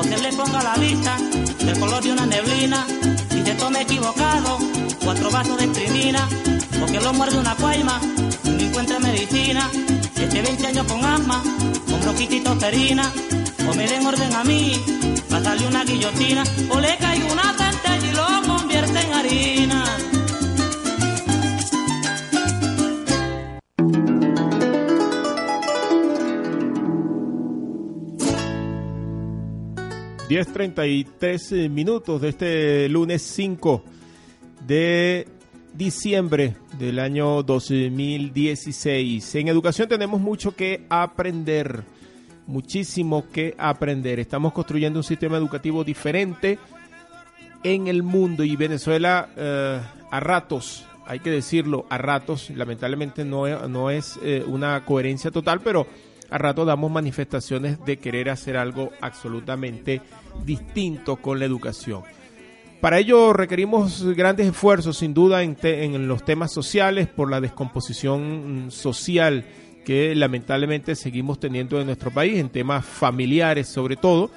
se 0.00 0.18
le 0.18 0.32
ponga 0.32 0.62
la 0.62 0.74
vista, 0.76 1.16
del 1.58 1.78
color 1.78 2.02
de 2.02 2.12
una 2.12 2.26
neblina, 2.26 2.86
y 3.30 3.42
se 3.44 3.54
tome 3.54 3.82
equivocado, 3.82 4.58
cuatro 5.04 5.30
vasos 5.30 5.58
de 5.58 5.68
primina, 5.68 6.28
o 6.82 6.86
que 6.86 7.00
lo 7.00 7.12
muerde 7.12 7.38
una 7.38 7.54
cuaima, 7.54 8.00
no 8.44 8.58
encuentre 8.58 8.98
medicina, 8.98 9.68
que 10.14 10.24
esté 10.24 10.42
20 10.42 10.66
años 10.66 10.86
con 10.86 11.04
asma, 11.04 11.42
con 11.88 12.00
bronquitis 12.00 12.40
y 12.40 12.44
tosferina, 12.44 13.12
o 13.68 13.74
me 13.74 13.86
den 13.86 14.06
orden 14.06 14.32
a 14.34 14.44
mí, 14.44 14.72
para 15.28 15.42
darle 15.42 15.66
una 15.66 15.84
guillotina, 15.84 16.44
o 16.70 16.80
le 16.80 16.96
caiga 16.96 17.32
una 17.32 17.54
centella 17.58 18.06
y 18.06 18.12
lo 18.12 18.48
convierte 18.48 19.00
en 19.00 19.12
harina. 19.12 20.01
Diez 30.32 30.50
treinta 30.50 30.86
y 30.86 31.04
tres 31.04 31.52
eh, 31.52 31.68
minutos 31.68 32.18
de 32.22 32.30
este 32.30 32.88
lunes 32.88 33.20
5 33.20 33.84
de 34.66 35.28
diciembre 35.74 36.56
del 36.78 37.00
año 37.00 37.42
2016. 37.42 39.34
En 39.34 39.48
educación 39.48 39.90
tenemos 39.90 40.22
mucho 40.22 40.56
que 40.56 40.86
aprender, 40.88 41.84
muchísimo 42.46 43.28
que 43.30 43.54
aprender. 43.58 44.20
Estamos 44.20 44.54
construyendo 44.54 45.00
un 45.00 45.04
sistema 45.04 45.36
educativo 45.36 45.84
diferente 45.84 46.58
en 47.62 47.88
el 47.88 48.02
mundo 48.02 48.42
y 48.42 48.56
Venezuela 48.56 49.28
eh, 49.36 49.82
a 50.10 50.20
ratos 50.20 50.86
hay 51.06 51.20
que 51.20 51.30
decirlo, 51.30 51.84
a 51.90 51.98
ratos, 51.98 52.48
lamentablemente 52.50 53.24
no, 53.24 53.68
no 53.68 53.90
es 53.90 54.18
eh, 54.22 54.42
una 54.46 54.82
coherencia 54.84 55.30
total, 55.30 55.60
pero 55.60 55.86
a 56.32 56.38
ratos 56.38 56.66
damos 56.66 56.90
manifestaciones 56.90 57.84
de 57.84 57.98
querer 57.98 58.30
hacer 58.30 58.56
algo 58.56 58.90
absolutamente 59.00 60.00
distinto 60.44 61.16
con 61.16 61.38
la 61.38 61.44
educación. 61.44 62.02
Para 62.80 62.98
ello 62.98 63.32
requerimos 63.32 64.02
grandes 64.16 64.48
esfuerzos, 64.48 64.96
sin 64.96 65.14
duda, 65.14 65.42
en, 65.42 66.08
los 66.08 66.24
temas 66.24 66.52
sociales, 66.52 67.06
por 67.06 67.30
la 67.30 67.40
descomposición 67.40 68.70
social 68.70 69.44
que 69.84 70.14
lamentablemente 70.14 70.96
seguimos 70.96 71.38
teniendo 71.38 71.80
en 71.80 71.86
nuestro 71.86 72.10
país, 72.10 72.38
en 72.38 72.48
temas 72.48 72.84
familiares 72.84 73.68
sobre 73.68 73.96
todo. 73.96 74.30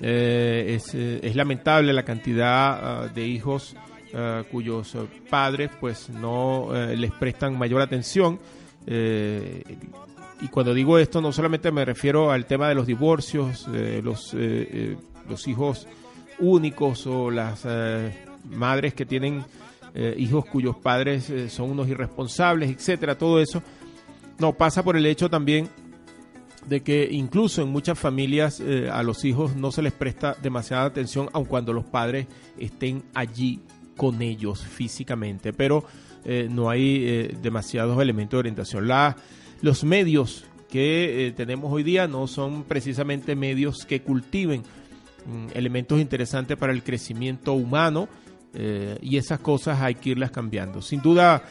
Eh, 0.00 0.74
es, 0.76 0.94
eh, 0.94 1.20
es, 1.22 1.34
lamentable 1.36 1.92
la 1.92 2.04
cantidad 2.04 3.06
uh, 3.06 3.14
de 3.14 3.26
hijos 3.26 3.76
uh, 4.12 4.44
cuyos 4.50 4.96
padres 5.30 5.70
pues 5.80 6.10
no 6.10 6.68
les 6.94 7.12
prestan 7.12 7.58
mayor 7.58 7.80
atención. 7.80 8.38
Y 10.40 10.48
cuando 10.48 10.74
digo 10.74 10.98
esto 10.98 11.20
no 11.20 11.32
solamente 11.32 11.70
me 11.70 11.84
refiero 11.84 12.30
al 12.30 12.46
tema 12.46 12.68
de 12.68 12.74
los 12.74 12.86
divorcios, 12.86 13.66
los, 14.02 14.34
los 15.28 15.48
hijos 15.48 15.86
únicos 16.38 17.06
o 17.06 17.30
las 17.30 17.66
madres 18.50 18.94
que 18.94 19.06
tienen 19.06 19.44
hijos 20.16 20.44
cuyos 20.46 20.76
padres 20.76 21.32
son 21.48 21.70
unos 21.70 21.88
irresponsables, 21.88 22.70
etcétera, 22.70 23.16
todo 23.16 23.40
eso. 23.40 23.62
No, 24.38 24.52
pasa 24.52 24.82
por 24.82 24.96
el 24.96 25.06
hecho 25.06 25.30
también 25.30 25.68
de 26.66 26.82
que 26.82 27.08
incluso 27.10 27.62
en 27.62 27.68
muchas 27.68 27.98
familias 27.98 28.60
eh, 28.60 28.88
a 28.90 29.02
los 29.02 29.24
hijos 29.24 29.54
no 29.56 29.70
se 29.70 29.82
les 29.82 29.92
presta 29.92 30.36
demasiada 30.42 30.86
atención, 30.86 31.28
aun 31.32 31.44
cuando 31.44 31.72
los 31.72 31.84
padres 31.84 32.26
estén 32.58 33.02
allí 33.14 33.60
con 33.96 34.22
ellos 34.22 34.64
físicamente, 34.64 35.52
pero 35.52 35.84
eh, 36.24 36.48
no 36.50 36.70
hay 36.70 37.04
eh, 37.04 37.36
demasiados 37.40 38.00
elementos 38.00 38.32
de 38.32 38.40
orientación. 38.40 38.88
La, 38.88 39.16
los 39.64 39.82
medios 39.82 40.44
que 40.68 41.32
tenemos 41.36 41.72
hoy 41.72 41.82
día 41.82 42.06
no 42.06 42.26
son 42.26 42.64
precisamente 42.64 43.34
medios 43.34 43.86
que 43.86 44.02
cultiven 44.02 44.60
mm, 44.60 45.56
elementos 45.56 46.00
interesantes 46.00 46.56
para 46.56 46.72
el 46.72 46.82
crecimiento 46.82 47.54
humano 47.54 48.08
y 49.00 49.16
esas 49.16 49.40
cosas 49.40 49.80
hay 49.80 49.96
que 49.96 50.10
irlas 50.10 50.30
cambiando. 50.30 50.80
Sin 50.80 51.02
duda, 51.02 51.42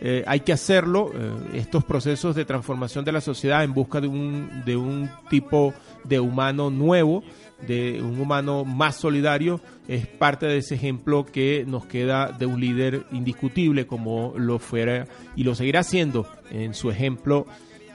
eh, 0.00 0.22
hay 0.26 0.40
que 0.40 0.52
hacerlo, 0.52 1.10
eh, 1.14 1.32
estos 1.54 1.84
procesos 1.84 2.36
de 2.36 2.44
transformación 2.44 3.04
de 3.04 3.12
la 3.12 3.22
sociedad 3.22 3.64
en 3.64 3.72
busca 3.72 4.00
de 4.00 4.08
un, 4.08 4.62
de 4.66 4.76
un 4.76 5.08
tipo 5.30 5.72
de 6.04 6.20
humano 6.20 6.68
nuevo, 6.70 7.22
de 7.66 8.02
un 8.02 8.20
humano 8.20 8.64
más 8.64 8.96
solidario, 8.96 9.60
es 9.88 10.06
parte 10.06 10.46
de 10.46 10.58
ese 10.58 10.74
ejemplo 10.74 11.24
que 11.24 11.64
nos 11.66 11.86
queda 11.86 12.32
de 12.32 12.46
un 12.46 12.60
líder 12.60 13.06
indiscutible 13.12 13.86
como 13.86 14.34
lo 14.36 14.58
fuera 14.58 15.06
y 15.36 15.44
lo 15.44 15.54
seguirá 15.54 15.82
siendo 15.82 16.26
en 16.50 16.74
su 16.74 16.90
ejemplo 16.90 17.46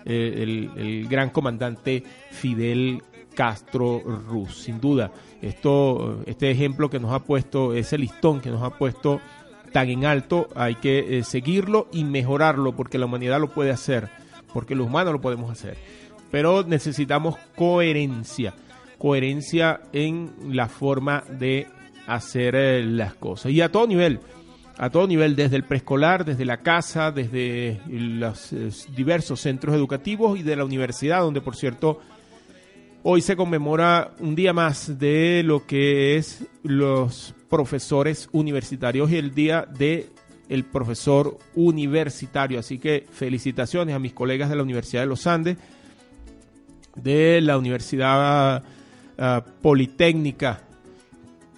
eh, 0.05 0.33
el, 0.37 0.71
el, 0.77 1.07
gran 1.07 1.29
comandante 1.29 2.03
Fidel 2.31 3.03
Castro 3.35 3.99
Ruz. 3.99 4.63
Sin 4.63 4.79
duda, 4.79 5.11
esto, 5.41 6.21
este 6.25 6.51
ejemplo 6.51 6.89
que 6.89 6.99
nos 6.99 7.11
ha 7.11 7.19
puesto, 7.19 7.73
ese 7.73 7.97
listón 7.97 8.41
que 8.41 8.49
nos 8.49 8.63
ha 8.63 8.71
puesto 8.71 9.21
tan 9.71 9.89
en 9.89 10.05
alto, 10.05 10.47
hay 10.55 10.75
que 10.75 11.17
eh, 11.17 11.23
seguirlo 11.23 11.87
y 11.91 12.03
mejorarlo 12.03 12.75
porque 12.75 12.97
la 12.97 13.05
humanidad 13.05 13.39
lo 13.39 13.49
puede 13.49 13.71
hacer, 13.71 14.09
porque 14.53 14.75
los 14.75 14.87
humanos 14.87 15.13
lo 15.13 15.21
podemos 15.21 15.49
hacer. 15.49 15.77
Pero 16.29 16.63
necesitamos 16.63 17.35
coherencia, 17.55 18.53
coherencia 19.01 19.81
en 19.93 20.31
la 20.51 20.67
forma 20.67 21.23
de 21.27 21.65
hacer 22.05 22.53
eh, 22.55 22.83
las 22.83 23.15
cosas. 23.15 23.51
Y 23.51 23.59
a 23.59 23.71
todo 23.71 23.87
nivel, 23.87 24.19
a 24.77 24.91
todo 24.91 25.07
nivel, 25.07 25.35
desde 25.35 25.55
el 25.55 25.63
preescolar, 25.63 26.23
desde 26.23 26.45
la 26.45 26.57
casa, 26.57 27.11
desde 27.11 27.81
los 27.87 28.53
eh, 28.53 28.69
diversos 28.95 29.41
centros 29.41 29.73
educativos 29.73 30.37
y 30.37 30.43
de 30.43 30.55
la 30.55 30.65
universidad, 30.65 31.21
donde 31.21 31.41
por 31.41 31.55
cierto 31.55 31.99
hoy 33.01 33.21
se 33.21 33.35
conmemora 33.35 34.11
un 34.19 34.35
día 34.35 34.53
más 34.53 34.99
de 34.99 35.41
lo 35.43 35.65
que 35.65 36.17
es 36.17 36.45
los 36.61 37.33
profesores 37.49 38.29
universitarios 38.33 39.09
y 39.09 39.17
el 39.17 39.33
día 39.33 39.65
de 39.65 40.09
el 40.47 40.63
profesor 40.63 41.39
universitario. 41.55 42.59
Así 42.59 42.77
que 42.77 43.07
felicitaciones 43.11 43.95
a 43.95 43.99
mis 43.99 44.13
colegas 44.13 44.51
de 44.51 44.57
la 44.57 44.61
Universidad 44.61 45.01
de 45.01 45.07
los 45.07 45.25
Andes, 45.25 45.57
de 46.95 47.41
la 47.41 47.57
Universidad 47.57 48.63
uh, 49.17 49.41
Politécnica, 49.61 50.61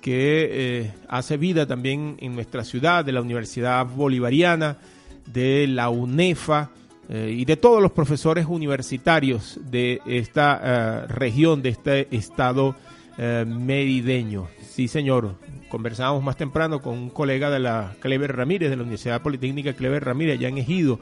que 0.04 0.50
eh, 0.52 0.92
hace 1.08 1.38
vida 1.38 1.66
también 1.66 2.18
en 2.20 2.36
nuestra 2.36 2.66
ciudad, 2.66 3.06
de 3.06 3.13
la 3.13 3.22
Universidad 3.22 3.86
Bolivariana, 3.86 4.78
de 5.26 5.66
la 5.66 5.89
UNEFA 5.89 6.72
eh, 7.08 7.34
y 7.38 7.46
de 7.46 7.56
todos 7.56 7.82
los 7.82 7.94
profesores 7.94 8.46
universitarios 8.46 9.60
de 9.63 10.02
esta 10.06 11.08
uh, 11.08 11.13
región, 11.13 11.62
de 11.62 11.70
este 11.70 12.08
estado 12.16 12.76
uh, 13.18 13.46
merideño. 13.46 14.50
Sí, 14.62 14.89
señor, 14.89 15.36
conversábamos 15.70 16.22
más 16.22 16.36
temprano 16.36 16.82
con 16.82 16.98
un 16.98 17.10
colega 17.10 17.50
de 17.50 17.60
la 17.60 17.96
Clever 18.02 18.36
Ramírez, 18.36 18.70
de 18.72 18.76
la 18.76 18.84
Universidad 18.84 19.22
Politécnica 19.22 19.72
Clever 19.72 20.04
Ramírez, 20.04 20.38
allá 20.38 20.50
en 20.50 20.58
Ejido. 20.58 21.00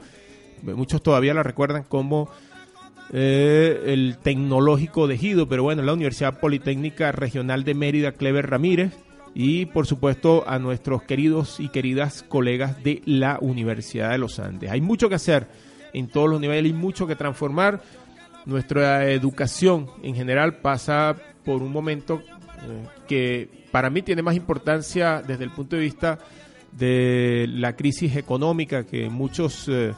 Muchos 0.62 1.02
todavía 1.02 1.34
la 1.34 1.42
recuerdan 1.42 1.82
como 1.82 2.28
eh, 3.12 3.82
el 3.86 4.16
tecnológico 4.22 5.06
de 5.06 5.46
pero 5.48 5.62
bueno, 5.62 5.82
la 5.82 5.92
Universidad 5.92 6.40
Politécnica 6.40 7.12
Regional 7.12 7.62
de 7.62 7.74
Mérida 7.74 8.12
Clever 8.12 8.48
Ramírez 8.48 8.92
y 9.34 9.66
por 9.66 9.86
supuesto 9.86 10.44
a 10.46 10.58
nuestros 10.58 11.02
queridos 11.02 11.60
y 11.60 11.68
queridas 11.68 12.22
colegas 12.22 12.82
de 12.82 13.02
la 13.04 13.38
Universidad 13.40 14.10
de 14.10 14.18
los 14.18 14.38
Andes. 14.38 14.70
Hay 14.70 14.80
mucho 14.80 15.08
que 15.08 15.16
hacer 15.16 15.46
en 15.92 16.08
todos 16.08 16.28
los 16.28 16.40
niveles 16.40 16.70
y 16.70 16.74
mucho 16.74 17.06
que 17.06 17.16
transformar. 17.16 17.82
Nuestra 18.46 19.08
educación 19.10 19.88
en 20.02 20.14
general 20.14 20.56
pasa 20.56 21.16
por 21.44 21.62
un 21.62 21.70
momento 21.70 22.20
eh, 22.20 22.86
que 23.06 23.48
para 23.70 23.90
mí 23.90 24.02
tiene 24.02 24.22
más 24.22 24.36
importancia 24.36 25.22
desde 25.26 25.44
el 25.44 25.50
punto 25.50 25.76
de 25.76 25.82
vista 25.82 26.18
de 26.72 27.46
la 27.48 27.76
crisis 27.76 28.16
económica 28.16 28.84
que 28.84 29.08
muchos 29.08 29.68
eh, 29.68 29.92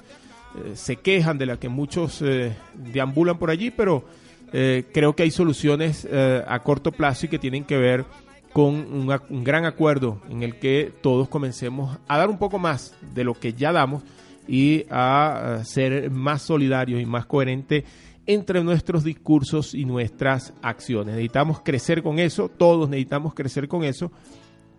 se 0.75 0.97
quejan, 0.97 1.38
de 1.38 1.47
la 1.47 1.59
que 1.59 1.69
muchos 1.69 2.23
eh, 2.23 2.57
deambulan 2.75 3.38
por 3.38 3.51
allí, 3.51 3.71
pero 3.71 4.05
eh, 4.53 4.85
creo 4.93 5.14
que 5.14 5.25
hay 5.25 5.31
soluciones 5.31 6.07
eh, 6.11 6.43
a 6.47 6.61
corto 6.61 6.93
plazo 6.93 7.27
y 7.27 7.29
que 7.29 7.38
tienen 7.38 7.64
que 7.64 7.77
ver 7.77 8.05
con 8.53 8.75
un, 8.75 9.21
un, 9.31 9.45
gran 9.45 9.64
acuerdo 9.64 10.23
en 10.31 10.45
el 10.45 10.61
que 10.61 10.93
todos 11.03 11.28
comencemos 11.28 11.99
a 12.07 12.18
dar 12.18 12.31
un 12.31 12.39
poco 12.39 12.61
más 12.61 12.95
de 13.14 13.24
lo 13.24 13.35
que 13.35 13.53
ya 13.53 13.72
damos 13.72 14.05
y 14.47 14.85
a, 14.91 15.57
a 15.57 15.64
ser 15.64 16.11
más 16.11 16.43
solidarios 16.43 17.03
y 17.03 17.07
más 17.07 17.26
coherentes 17.26 17.83
entre 18.26 18.62
nuestros 18.62 19.03
discursos 19.03 19.74
y 19.74 19.85
nuestras 19.85 20.55
acciones. 20.62 21.16
Necesitamos 21.16 21.61
crecer 21.61 22.03
con 22.03 22.20
eso, 22.20 22.49
todos 22.49 22.89
necesitamos 22.89 23.35
crecer 23.35 23.66
con 23.66 23.83
eso 23.83 24.12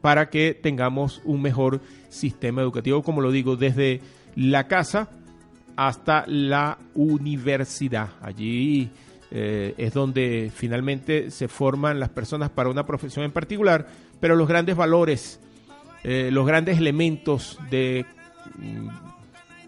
para 0.01 0.29
que 0.29 0.53
tengamos 0.53 1.21
un 1.25 1.41
mejor 1.41 1.81
sistema 2.07 2.61
educativo, 2.61 3.03
como 3.03 3.21
lo 3.21 3.31
digo, 3.31 3.57
desde 3.57 3.99
la 4.35 4.67
casa 4.67 5.09
hasta 5.75 6.25
la 6.27 6.77
universidad. 6.93 8.09
Allí 8.21 8.89
eh, 9.31 9.73
es 9.77 9.93
donde 9.93 10.51
finalmente 10.53 11.31
se 11.31 11.47
forman 11.47 11.99
las 11.99 12.09
personas 12.09 12.49
para 12.49 12.69
una 12.69 12.85
profesión 12.85 13.25
en 13.25 13.31
particular, 13.31 13.87
pero 14.19 14.35
los 14.35 14.47
grandes 14.47 14.75
valores, 14.75 15.39
eh, 16.03 16.29
los 16.31 16.45
grandes 16.45 16.77
elementos 16.77 17.59
de 17.69 18.05
mm, 18.57 18.87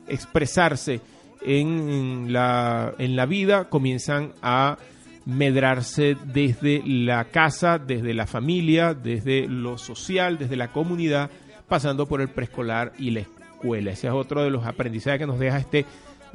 expresarse, 0.07 1.01
en 1.41 2.33
la, 2.33 2.93
en 2.97 3.15
la 3.15 3.25
vida 3.25 3.69
comienzan 3.69 4.33
a 4.41 4.77
medrarse 5.25 6.17
desde 6.25 6.81
la 6.85 7.25
casa, 7.25 7.79
desde 7.79 8.13
la 8.13 8.27
familia, 8.27 8.93
desde 8.93 9.47
lo 9.47 9.77
social, 9.77 10.37
desde 10.37 10.55
la 10.55 10.69
comunidad, 10.69 11.29
pasando 11.67 12.07
por 12.07 12.21
el 12.21 12.29
preescolar 12.29 12.93
y 12.97 13.11
la 13.11 13.19
escuela. 13.21 13.36
Ese 13.63 14.07
es 14.07 14.13
otro 14.13 14.43
de 14.43 14.49
los 14.49 14.65
aprendizajes 14.65 15.19
que 15.19 15.27
nos 15.27 15.39
deja 15.39 15.57
este 15.57 15.85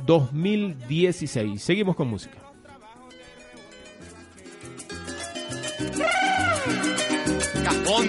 2016. 0.06 1.62
Seguimos 1.62 1.96
con 1.96 2.08
música. 2.08 2.38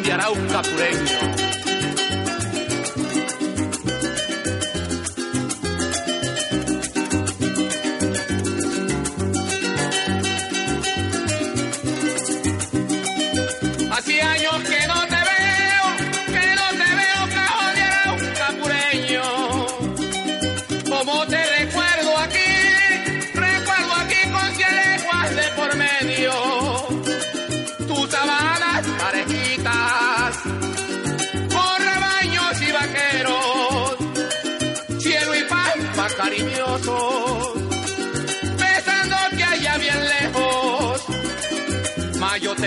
De 0.03 0.11
Arauca 0.11 0.61
Pureño. 0.63 1.52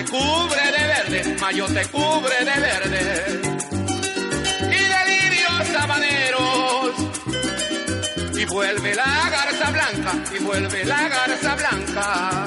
Cubre 0.06 0.72
de 0.72 0.86
verde, 0.86 1.36
mayo 1.40 1.66
te 1.66 1.84
cubre 1.86 2.38
de 2.38 2.60
verde. 2.60 3.40
Y 4.62 4.82
de 4.92 5.00
lirios 5.10 5.66
sabaneros. 5.72 6.94
Y 8.38 8.44
vuelve 8.46 8.94
la 8.94 9.30
garza 9.30 9.70
blanca, 9.70 10.12
y 10.34 10.38
vuelve 10.42 10.84
la 10.84 11.08
garza 11.08 11.54
blanca. 11.54 12.46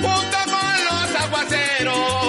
Junto 0.00 0.38
con 0.52 0.84
los 0.88 1.20
aguaceros. 1.22 2.27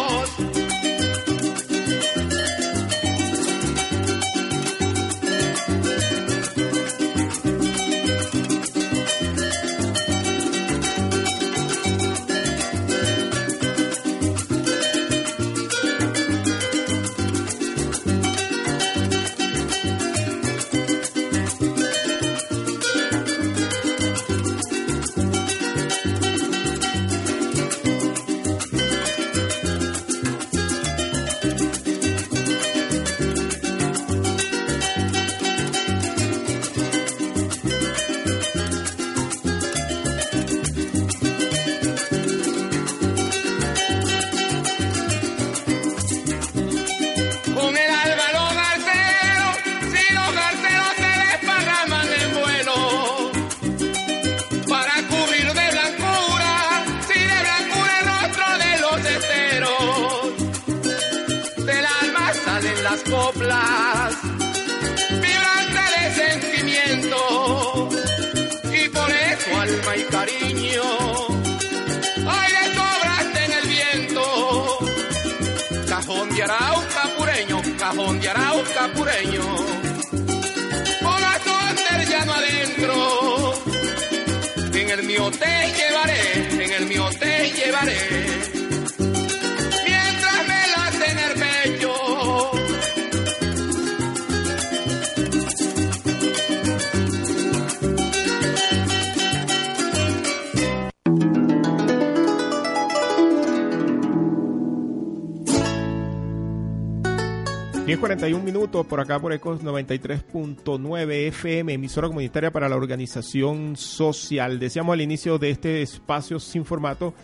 Por 108.70 109.00
acá 109.00 109.20
por 109.20 109.34
Ecos 109.34 109.64
93.9 109.64 111.28
FM, 111.30 111.74
emisora 111.74 112.08
comunitaria 112.08 112.52
para 112.52 112.70
la 112.70 112.76
organización 112.76 113.76
social. 113.76 114.60
Decíamos 114.60 114.94
al 114.94 115.02
inicio 115.02 115.40
de 115.40 115.50
este 115.50 115.82
espacio 115.82 116.40
sin 116.40 116.66
formato 116.66 117.16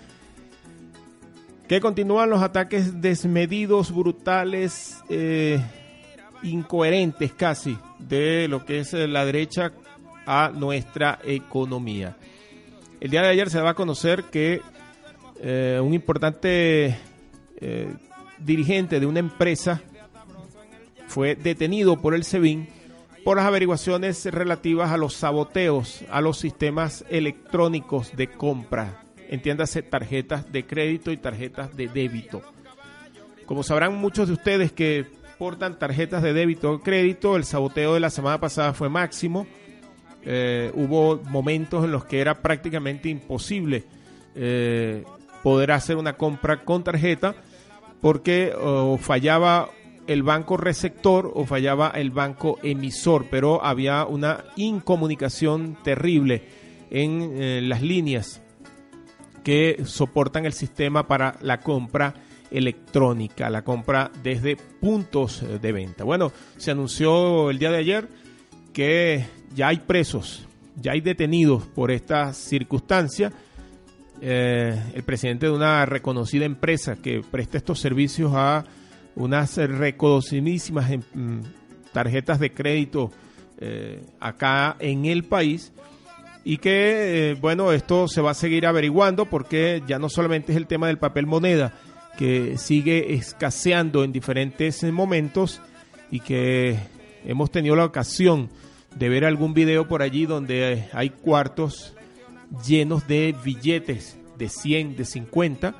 que 1.68 1.80
continúan 1.80 2.32
los 2.32 2.42
ataques 2.42 3.00
desmedidos, 3.00 3.94
brutales, 3.94 4.98
eh, 5.08 5.62
incoherentes 6.42 7.32
casi 7.34 7.78
de 8.00 8.48
lo 8.48 8.66
que 8.66 8.80
es 8.80 8.94
la 8.94 9.24
derecha 9.24 9.72
a 10.26 10.52
nuestra 10.52 11.20
economía. 11.24 12.18
El 13.00 13.12
día 13.12 13.22
de 13.22 13.30
ayer 13.30 13.52
se 13.52 13.62
va 13.62 13.72
a 13.72 13.76
conocer 13.76 14.24
que 14.26 14.62
eh, 15.40 15.80
un 15.82 15.94
importante 15.94 16.98
eh, 17.58 17.94
dirigente 18.40 19.00
de 19.00 19.06
una 19.06 19.20
empresa 19.20 19.84
fue 21.16 21.36
detenido 21.36 21.96
por 21.96 22.14
el 22.14 22.26
SEBIN 22.26 22.68
por 23.24 23.38
las 23.38 23.46
averiguaciones 23.46 24.26
relativas 24.26 24.92
a 24.92 24.98
los 24.98 25.14
saboteos 25.14 26.04
a 26.12 26.20
los 26.20 26.38
sistemas 26.38 27.06
electrónicos 27.10 28.18
de 28.18 28.28
compra, 28.28 29.06
entiéndase 29.30 29.82
tarjetas 29.82 30.52
de 30.52 30.66
crédito 30.66 31.14
y 31.14 31.18
tarjetas 31.18 31.74
de 31.78 31.88
débito. 31.88 32.42
Como 33.46 33.64
sabrán 33.64 33.96
muchos 33.96 34.28
de 34.28 34.34
ustedes 34.34 34.74
que 34.74 35.06
portan 35.40 35.80
tarjetas 35.80 36.22
de 36.22 36.34
débito 36.34 36.70
o 36.70 36.82
crédito, 36.82 37.38
el 37.38 37.46
saboteo 37.46 37.94
de 37.94 38.02
la 38.02 38.10
semana 38.10 38.42
pasada 38.42 38.74
fue 38.74 38.90
máximo. 38.90 39.48
Eh, 40.26 40.70
hubo 40.74 41.22
momentos 41.30 41.86
en 41.86 41.94
los 41.94 42.04
que 42.04 42.20
era 42.20 42.42
prácticamente 42.42 43.08
imposible 43.08 43.86
eh, 44.36 45.06
poder 45.42 45.72
hacer 45.72 45.96
una 45.96 46.18
compra 46.18 46.66
con 46.66 46.84
tarjeta 46.84 47.36
porque 48.02 48.54
fallaba 49.00 49.70
el 50.08 50.24
banco 50.24 50.58
receptor 50.58 51.32
o 51.34 51.46
fallaba 51.46 51.90
el 51.90 52.12
banco 52.12 52.60
emisor, 52.64 53.28
pero 53.30 53.64
había 53.64 54.06
una 54.06 54.44
incomunicación 54.56 55.78
terrible 55.84 56.44
en 56.90 57.34
eh, 57.36 57.62
las 57.62 57.82
líneas 57.82 58.42
que 59.44 59.84
soportan 59.86 60.46
el 60.46 60.54
sistema 60.54 61.08
para 61.08 61.36
la 61.42 61.60
compra 61.60 62.14
electrónica, 62.52 63.50
la 63.50 63.64
compra 63.64 64.12
desde 64.24 64.56
puntos 64.56 65.44
de 65.62 65.72
venta. 65.72 66.04
Bueno, 66.04 66.32
se 66.58 66.72
anunció 66.72 67.50
el 67.50 67.60
día 67.60 67.72
de 67.72 67.78
ayer 67.78 68.08
que 68.74 69.26
ya 69.54 69.70
hay 69.70 69.78
presos, 69.78 70.48
ya 70.82 70.94
hay 70.94 71.02
detenidos 71.02 71.64
por 71.64 71.92
esta 71.92 72.34
circunstancia. 72.34 73.32
Eh, 74.22 74.82
el 74.94 75.04
presidente 75.04 75.48
de 75.48 75.52
una 75.52 75.86
reconocida 75.86 76.46
empresa 76.46 76.96
que 76.96 77.22
presta 77.30 77.58
estos 77.58 77.80
servicios 77.80 78.32
a 78.34 78.64
unas 79.16 79.56
reconocidísimas 79.58 80.92
em, 80.92 81.02
tarjetas 81.94 82.40
de 82.40 82.54
crédito 82.54 83.12
eh, 83.60 84.04
acá 84.20 84.76
en 84.80 85.06
el 85.06 85.24
país 85.24 85.72
y 86.44 86.58
que, 86.58 87.32
eh, 87.32 87.34
bueno, 87.36 87.72
esto 87.72 88.08
se 88.08 88.22
va 88.22 88.32
a 88.32 88.36
seguir 88.36 88.68
averiguando 88.68 89.26
porque 89.26 89.82
ya 89.88 89.98
no 89.98 90.10
solamente 90.10 90.52
es 90.52 90.58
el 90.58 90.68
tema 90.68 90.88
del 90.88 91.00
papel 91.00 91.26
moneda, 91.26 91.74
que 92.18 92.58
sigue 92.58 93.14
escaseando 93.14 94.04
en 94.04 94.12
diferentes 94.12 94.84
momentos 94.84 95.62
y 96.12 96.20
que 96.20 96.78
hemos 97.26 97.50
tenido 97.52 97.76
la 97.76 97.86
ocasión 97.86 98.50
de 98.96 99.10
ver 99.10 99.26
algún 99.26 99.54
video 99.54 99.88
por 99.88 100.02
allí 100.02 100.26
donde 100.26 100.88
hay 100.94 101.10
cuartos 101.10 101.94
llenos 102.66 103.08
de 103.08 103.36
billetes 103.44 104.18
de 104.38 104.50
100, 104.50 104.96
de 104.96 105.06
50. 105.06 105.76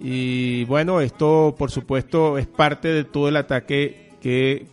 Y 0.00 0.64
bueno, 0.64 1.00
esto 1.00 1.54
por 1.58 1.70
supuesto 1.70 2.38
es 2.38 2.46
parte 2.46 2.88
de 2.88 3.04
todo 3.04 3.28
el 3.28 3.36
ataque 3.36 4.12
que 4.20 4.66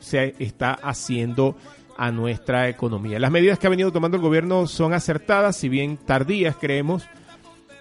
se 0.00 0.34
está 0.38 0.72
haciendo 0.72 1.56
a 1.96 2.10
nuestra 2.10 2.68
economía. 2.68 3.18
Las 3.18 3.30
medidas 3.30 3.58
que 3.58 3.66
ha 3.66 3.70
venido 3.70 3.92
tomando 3.92 4.16
el 4.16 4.22
gobierno 4.22 4.66
son 4.66 4.92
acertadas, 4.92 5.56
si 5.56 5.68
bien 5.68 5.96
tardías 5.96 6.56
creemos, 6.56 7.04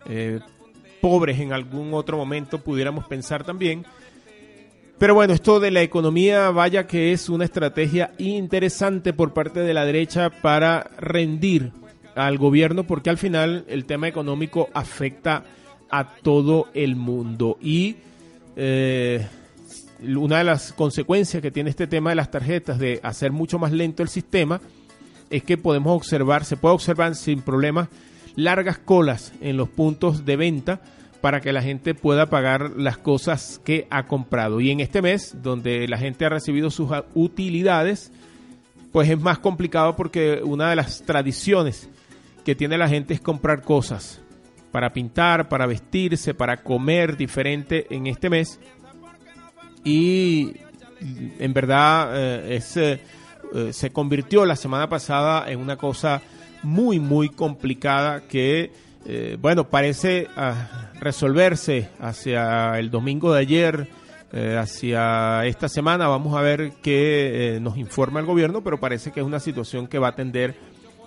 eh, 0.08 0.40
pobres 1.02 1.40
en 1.40 1.54
algún 1.54 1.94
otro 1.94 2.18
momento 2.18 2.64
pudiéramos 2.64 3.06
pensar 3.06 3.44
también. 3.44 3.86
Pero 4.98 5.14
bueno, 5.14 5.34
esto 5.34 5.60
de 5.60 5.72
la 5.72 5.82
economía, 5.82 6.52
vaya 6.52 6.88
que 6.88 7.12
es 7.12 7.28
una 7.28 7.44
estrategia 7.44 8.14
interesante 8.18 9.12
por 9.12 9.34
parte 9.34 9.60
de 9.60 9.74
la 9.74 9.86
derecha 9.86 10.30
para 10.30 10.90
rendir 10.98 11.74
al 12.16 12.38
gobierno, 12.38 12.88
porque 12.88 13.10
al 13.10 13.18
final 13.18 13.66
el 13.68 13.86
tema 13.86 14.08
económico 14.08 14.70
afecta 14.74 15.44
a 15.90 16.16
todo 16.16 16.68
el 16.74 16.96
mundo. 16.96 17.58
Y 17.62 17.98
eh, 18.56 19.26
una 20.02 20.40
de 20.40 20.44
las 20.44 20.74
consecuencias 20.74 21.42
que 21.42 21.52
tiene 21.52 21.70
este 21.70 21.88
tema 21.88 22.10
de 22.12 22.16
las 22.16 22.32
tarjetas 22.32 22.80
de 22.80 23.00
hacer 23.04 23.32
mucho 23.32 23.60
más 23.60 23.72
lento 23.72 24.04
el 24.04 24.10
sistema 24.10 24.62
es 25.30 25.44
que 25.44 25.58
podemos 25.58 25.96
observar, 25.96 26.46
se 26.46 26.58
puede 26.58 26.76
observar 26.76 27.16
sin 27.16 27.42
problemas 27.42 27.90
largas 28.36 28.78
colas 28.78 29.34
en 29.42 29.58
los 29.58 29.70
puntos 29.70 30.26
de 30.26 30.36
venta 30.36 30.82
para 31.22 31.42
que 31.42 31.54
la 31.54 31.62
gente 31.62 31.96
pueda 31.96 32.30
pagar 32.30 32.72
las 32.78 32.98
cosas 32.98 33.60
que 33.64 33.88
ha 33.90 34.06
comprado. 34.06 34.62
Y 34.62 34.70
en 34.70 34.80
este 34.80 35.02
mes, 35.02 35.36
donde 35.42 35.88
la 35.88 35.98
gente 35.98 36.26
ha 36.26 36.30
recibido 36.30 36.70
sus 36.70 36.90
utilidades, 37.16 38.12
pues 38.92 39.10
es 39.10 39.20
más 39.20 39.40
complicado 39.40 39.96
porque 39.96 40.42
una 40.44 40.70
de 40.70 40.76
las 40.76 41.02
tradiciones 41.02 41.90
que 42.44 42.54
tiene 42.54 42.78
la 42.78 42.88
gente 42.88 43.16
es 43.16 43.22
comprar 43.22 43.64
cosas 43.64 44.22
para 44.76 44.92
pintar, 44.92 45.48
para 45.48 45.68
vestirse, 45.68 46.34
para 46.34 46.58
comer 46.58 47.16
diferente 47.16 47.88
en 47.92 48.08
este 48.08 48.30
mes. 48.30 48.60
Y 49.86 50.52
en 51.40 51.54
verdad 51.54 52.10
eh, 52.14 52.58
es, 52.58 52.76
eh, 52.76 53.00
eh, 53.54 53.72
se 53.72 53.92
convirtió 53.92 54.46
la 54.46 54.58
semana 54.58 54.90
pasada 54.90 55.50
en 55.50 55.62
una 55.62 55.78
cosa 55.78 56.22
muy, 56.62 57.00
muy 57.00 57.30
complicada 57.30 58.28
que, 58.28 58.74
bueno, 59.40 59.70
parece 59.70 60.28
ah, 60.36 60.92
resolverse 61.00 61.88
hacia 62.02 62.78
el 62.78 62.92
domingo 62.92 63.32
de 63.32 63.40
ayer, 63.40 63.88
hacia 64.60 65.46
esta 65.46 65.70
semana. 65.70 66.10
Vamos 66.10 66.36
a 66.36 66.42
ver 66.42 66.74
qué 66.84 67.60
nos 67.62 67.78
informa 67.78 68.20
el 68.20 68.26
gobierno, 68.26 68.62
pero 68.62 68.78
parece 68.78 69.14
que 69.14 69.22
es 69.22 69.26
una 69.26 69.40
situación 69.40 69.88
que 69.88 70.00
va 70.00 70.10
a 70.10 70.16
tender 70.16 70.54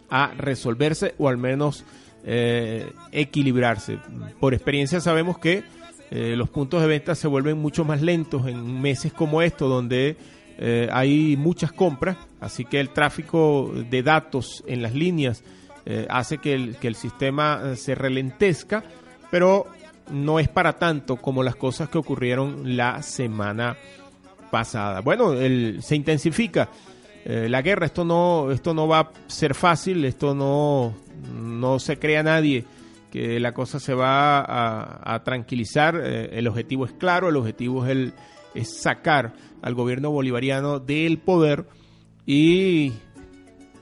a 0.09 0.33
resolverse 0.39 1.15
o 1.19 1.29
al 1.29 1.37
menos 1.37 1.85
eh, 2.25 2.91
equilibrarse. 3.13 3.99
Por 4.41 4.55
experiencia 4.55 5.01
sabemos 5.01 5.39
que 5.39 5.63
eh, 6.11 6.35
los 6.37 6.49
puntos 6.49 6.81
de 6.81 6.89
venta 6.89 7.15
se 7.15 7.29
vuelven 7.29 7.59
mucho 7.59 7.85
más 7.85 8.01
lentos 8.03 8.47
en 8.47 8.81
meses 8.81 9.13
como 9.13 9.43
estos, 9.43 9.69
donde 9.69 10.17
eh, 10.59 10.89
hay 10.93 11.37
muchas 11.37 11.73
compras, 11.73 12.17
así 12.41 12.65
que 12.65 12.81
el 12.81 12.91
tráfico 12.91 13.73
de 13.91 14.03
datos 14.03 14.65
en 14.67 14.83
las 14.83 14.95
líneas 14.95 15.43
hace 16.11 16.37
que 16.37 16.53
el, 16.53 16.77
que 16.77 16.87
el 16.87 16.95
sistema 16.97 17.75
se 17.75 17.95
relentezca, 17.95 18.85
pero 19.31 19.67
no 20.11 20.39
es 20.39 20.47
para 20.47 20.75
tanto 20.75 21.17
como 21.17 21.43
las 21.43 21.57
cosas 21.57 21.89
que 21.89 21.97
ocurrieron 21.97 22.77
la 22.77 23.03
semana 23.03 23.75
pasada. 24.51 25.01
Bueno, 25.01 25.33
el- 25.33 25.83
se 25.83 25.97
intensifica 25.97 26.69
la 27.25 27.63
guerra, 27.63 27.87
esto 27.87 28.05
no, 28.05 28.51
esto 28.53 28.75
no 28.75 28.87
va 28.87 28.99
a 29.01 29.11
ser 29.29 29.55
fácil, 29.55 30.05
esto 30.05 30.35
no, 30.35 30.95
no 31.33 31.79
se 31.79 31.99
crea 31.99 32.23
nadie 32.23 32.65
que 33.11 33.41
la 33.41 33.53
cosa 33.53 33.81
se 33.81 33.95
va 33.95 34.45
a, 34.45 35.23
tranquilizar, 35.25 36.01
eh, 36.03 36.31
el 36.33 36.47
objetivo 36.47 36.85
es 36.85 36.93
claro, 36.93 37.29
el 37.29 37.37
objetivo 37.37 37.85
es, 37.87 37.91
el, 37.93 38.13
sacar 38.65 39.33
al 39.63 39.75
gobierno 39.75 40.11
bolivariano 40.11 40.81
del 40.81 41.19
poder 41.19 41.65
y 42.27 42.93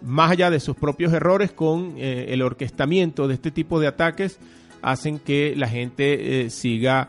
más 0.03 0.31
allá 0.31 0.51
de 0.51 0.61
sus 0.61 0.77
propios 0.77 1.13
errores 1.13 1.53
con 1.53 1.95
eh, 1.97 2.27
el 2.29 2.43
orquestamiento 2.43 3.27
de 3.27 3.35
este 3.35 3.51
tipo 3.51 3.81
de 3.81 3.87
ataques, 3.87 4.39
hacen 4.83 5.19
que 5.19 5.55
la 5.57 5.69
gente 5.69 6.43
eh, 6.43 6.51
siga 6.51 7.09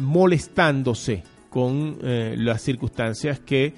molestándose 0.00 1.22
con 1.50 1.98
las 2.00 2.62
circunstancias 2.62 3.38
que 3.38 3.74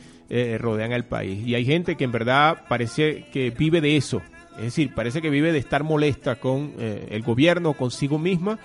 rodean 0.59 0.95
al 0.95 1.05
país. 1.05 1.47
Y 1.47 1.55
hay 1.55 1.66
gente 1.66 1.95
que 1.95 2.05
en 2.05 2.11
verdad 2.11 2.64
parece 2.70 3.26
que 3.30 3.51
vive 3.51 3.82
de 3.82 3.99
eso, 3.99 4.22
es 4.57 4.64
decir, 4.64 4.94
parece 4.94 5.22
que 5.22 5.30
vive 5.30 5.53
de 5.53 5.59
estar 5.59 5.84
molesta 5.84 6.36
con 6.36 6.72
eh, 6.78 7.09
el 7.11 7.22
gobierno, 7.22 7.72
consigo 7.72 8.18
misma. 8.18 8.59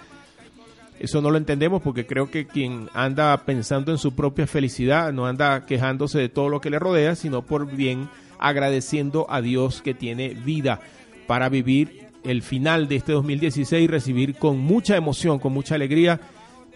Eso 0.99 1.21
no 1.21 1.29
lo 1.29 1.37
entendemos 1.37 1.81
porque 1.81 2.05
creo 2.05 2.31
que 2.31 2.47
quien 2.47 2.89
anda 2.93 3.35
pensando 3.45 3.91
en 3.91 3.97
su 3.97 4.15
propia 4.15 4.47
felicidad 4.47 5.11
no 5.11 5.25
anda 5.25 5.65
quejándose 5.65 6.19
de 6.19 6.29
todo 6.29 6.49
lo 6.49 6.61
que 6.61 6.69
le 6.69 6.79
rodea, 6.79 7.15
sino 7.15 7.41
por 7.41 7.65
bien 7.65 8.09
agradeciendo 8.39 9.25
a 9.29 9.41
Dios 9.41 9.81
que 9.81 9.93
tiene 9.93 10.29
vida 10.29 10.79
para 11.27 11.49
vivir 11.49 12.07
el 12.23 12.41
final 12.41 12.87
de 12.87 12.95
este 12.95 13.11
2016 13.11 13.83
y 13.83 13.87
recibir 13.87 14.35
con 14.35 14.59
mucha 14.59 14.95
emoción, 14.95 15.39
con 15.39 15.53
mucha 15.53 15.75
alegría 15.75 16.19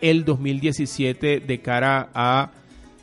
el 0.01 0.25
2017 0.25 1.39
de 1.39 1.61
cara 1.61 2.09
a 2.13 2.51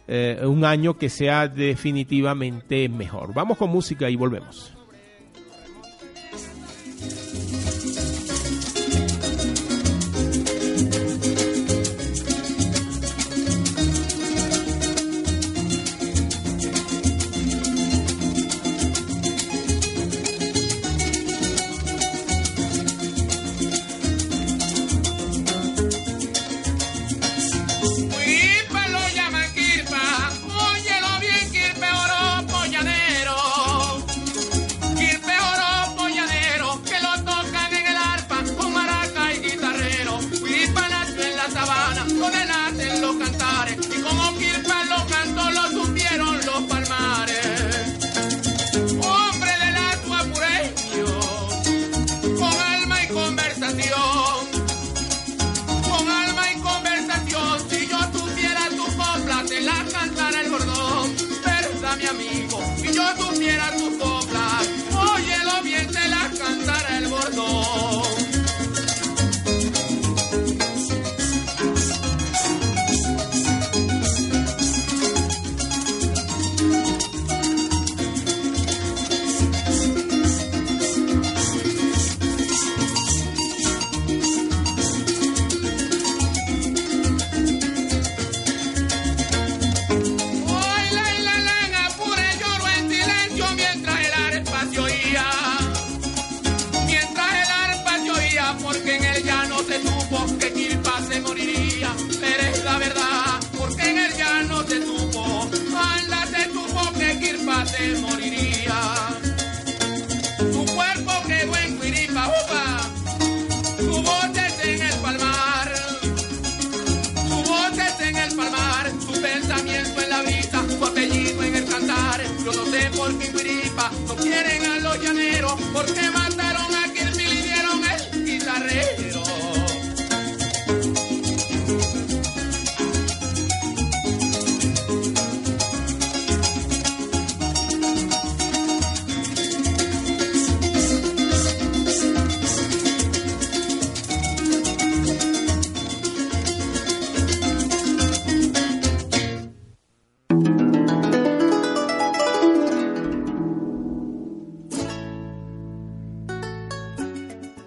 eh, 0.07 0.40
un 0.44 0.64
año 0.64 0.96
que 0.96 1.09
sea 1.09 1.48
definitivamente 1.48 2.88
mejor. 2.88 3.34
Vamos 3.34 3.59
con 3.59 3.70
música 3.70 4.09
y 4.09 4.16
volvemos. 4.16 4.75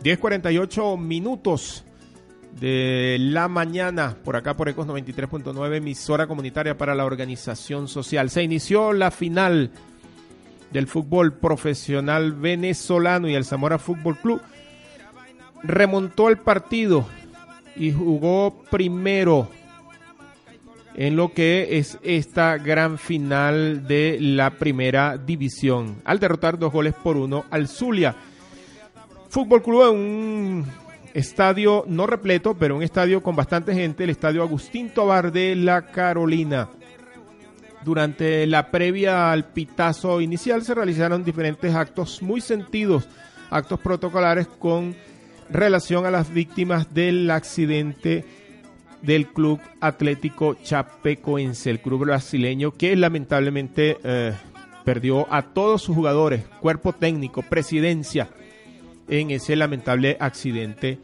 10.48 0.10 0.98
minutos 0.98 1.86
de 2.60 3.18
la 3.20 3.48
mañana 3.48 4.18
por 4.24 4.36
acá 4.36 4.58
por 4.58 4.68
Ecos 4.68 4.88
93.9, 4.88 5.76
emisora 5.76 6.26
comunitaria 6.26 6.76
para 6.76 6.96
la 6.96 7.06
organización 7.06 7.88
social. 7.88 8.32
Se 8.32 8.42
inició 8.42 8.92
la 8.92 9.12
final 9.12 9.70
del 10.72 10.88
fútbol 10.88 11.34
profesional 11.34 12.34
venezolano 12.34 13.30
y 13.30 13.36
el 13.36 13.46
Zamora 13.46 13.78
Fútbol 13.78 14.18
Club 14.18 14.42
remontó 15.62 16.30
el 16.30 16.40
partido 16.40 17.06
y 17.76 17.92
jugó 17.92 18.64
primero 18.72 19.48
en 20.96 21.16
lo 21.18 21.34
que 21.34 21.78
es 21.78 22.00
esta 22.02 22.58
gran 22.58 22.98
final 22.98 23.88
de 23.88 24.18
la 24.20 24.50
primera 24.50 25.20
división 25.20 26.02
al 26.04 26.18
derrotar 26.18 26.58
dos 26.58 26.74
goles 26.74 26.96
por 26.96 27.16
uno 27.16 27.46
al 27.52 27.68
Zulia. 27.68 28.16
Fútbol 29.30 29.62
Club 29.62 29.92
un 29.92 30.66
estadio 31.14 31.84
no 31.88 32.08
repleto, 32.08 32.56
pero 32.56 32.76
un 32.76 32.82
estadio 32.82 33.22
con 33.22 33.36
bastante 33.36 33.76
gente, 33.76 34.04
el 34.04 34.10
estadio 34.10 34.42
Agustín 34.42 34.90
Tobar 34.90 35.32
de 35.32 35.56
La 35.56 35.84
Carolina. 35.92 36.68
Durante 37.86 38.48
la 38.48 38.72
previa 38.72 39.32
al 39.32 39.46
pitazo 39.46 40.20
inicial 40.20 40.64
se 40.64 40.74
realizaron 40.74 41.24
diferentes 41.24 41.76
actos 41.76 42.24
muy 42.24 42.42
sentidos, 42.42 43.08
actos 43.52 43.80
protocolares 43.80 44.48
con 44.48 44.96
relación 45.52 46.08
a 46.08 46.12
las 46.12 46.34
víctimas 46.34 46.92
del 46.94 47.30
accidente 47.30 48.26
del 49.04 49.28
Club 49.28 49.60
Atlético 49.80 50.56
Chapecoense, 50.56 51.70
el 51.70 51.82
club 51.82 52.06
brasileño 52.06 52.72
que 52.72 52.96
lamentablemente 52.96 53.98
eh, 54.04 54.34
perdió 54.84 55.32
a 55.32 55.44
todos 55.44 55.84
sus 55.84 55.96
jugadores, 55.96 56.46
cuerpo 56.60 56.94
técnico, 56.94 57.44
presidencia, 57.44 58.30
en 59.10 59.32
ese 59.32 59.56
lamentable 59.56 60.18
accidente 60.20 61.00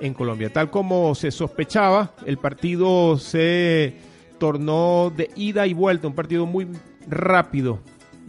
en 0.00 0.14
Colombia. 0.14 0.52
Tal 0.52 0.70
como 0.70 1.14
se 1.14 1.30
sospechaba, 1.30 2.14
el 2.26 2.38
partido 2.38 3.18
se 3.18 3.94
tornó 4.38 5.12
de 5.16 5.30
ida 5.36 5.66
y 5.66 5.74
vuelta, 5.74 6.08
un 6.08 6.14
partido 6.14 6.46
muy 6.46 6.66
rápido 7.06 7.80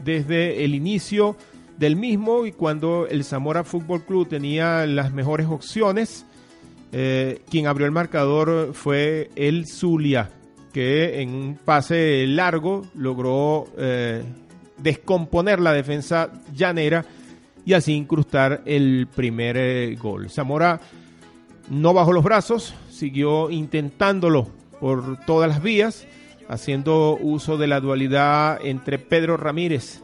desde 0.03 0.63
el 0.63 0.75
inicio 0.75 1.35
del 1.77 1.95
mismo 1.95 2.45
y 2.45 2.51
cuando 2.51 3.07
el 3.07 3.23
Zamora 3.23 3.63
Fútbol 3.63 4.03
Club 4.03 4.27
tenía 4.27 4.85
las 4.85 5.11
mejores 5.11 5.47
opciones, 5.47 6.25
eh, 6.91 7.41
quien 7.49 7.65
abrió 7.65 7.87
el 7.87 7.91
marcador 7.91 8.73
fue 8.73 9.31
el 9.35 9.65
Zulia, 9.65 10.29
que 10.71 11.21
en 11.21 11.29
un 11.29 11.55
pase 11.55 12.25
largo 12.27 12.85
logró 12.93 13.65
eh, 13.77 14.23
descomponer 14.77 15.59
la 15.59 15.73
defensa 15.73 16.31
llanera 16.53 17.05
y 17.65 17.73
así 17.73 17.93
incrustar 17.93 18.61
el 18.65 19.07
primer 19.13 19.57
eh, 19.57 19.95
gol. 19.95 20.29
Zamora 20.29 20.79
no 21.69 21.93
bajó 21.93 22.13
los 22.13 22.23
brazos, 22.23 22.73
siguió 22.89 23.49
intentándolo 23.49 24.47
por 24.79 25.17
todas 25.25 25.49
las 25.49 25.63
vías, 25.63 26.05
haciendo 26.47 27.17
uso 27.19 27.57
de 27.57 27.67
la 27.67 27.79
dualidad 27.79 28.59
entre 28.63 28.99
Pedro 28.99 29.37
Ramírez 29.37 30.03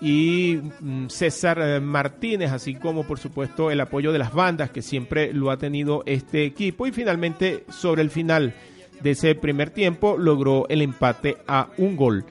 y 0.00 0.60
mm, 0.80 1.08
César 1.08 1.60
eh, 1.60 1.80
Martínez, 1.80 2.52
así 2.52 2.74
como 2.74 3.04
por 3.04 3.18
supuesto 3.18 3.70
el 3.70 3.80
apoyo 3.80 4.12
de 4.12 4.18
las 4.18 4.32
bandas 4.32 4.70
que 4.70 4.82
siempre 4.82 5.32
lo 5.32 5.50
ha 5.50 5.56
tenido 5.56 6.02
este 6.06 6.44
equipo 6.44 6.86
y 6.86 6.92
finalmente 6.92 7.64
sobre 7.68 8.02
el 8.02 8.10
final 8.10 8.54
de 9.02 9.10
ese 9.10 9.34
primer 9.34 9.70
tiempo 9.70 10.16
logró 10.18 10.66
el 10.68 10.82
empate 10.82 11.38
a 11.46 11.68
un 11.78 11.96
gol. 11.96 12.24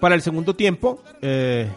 Para 0.00 0.14
el 0.14 0.22
segundo 0.22 0.54
tiempo, 0.54 1.02
eh, 1.22 1.68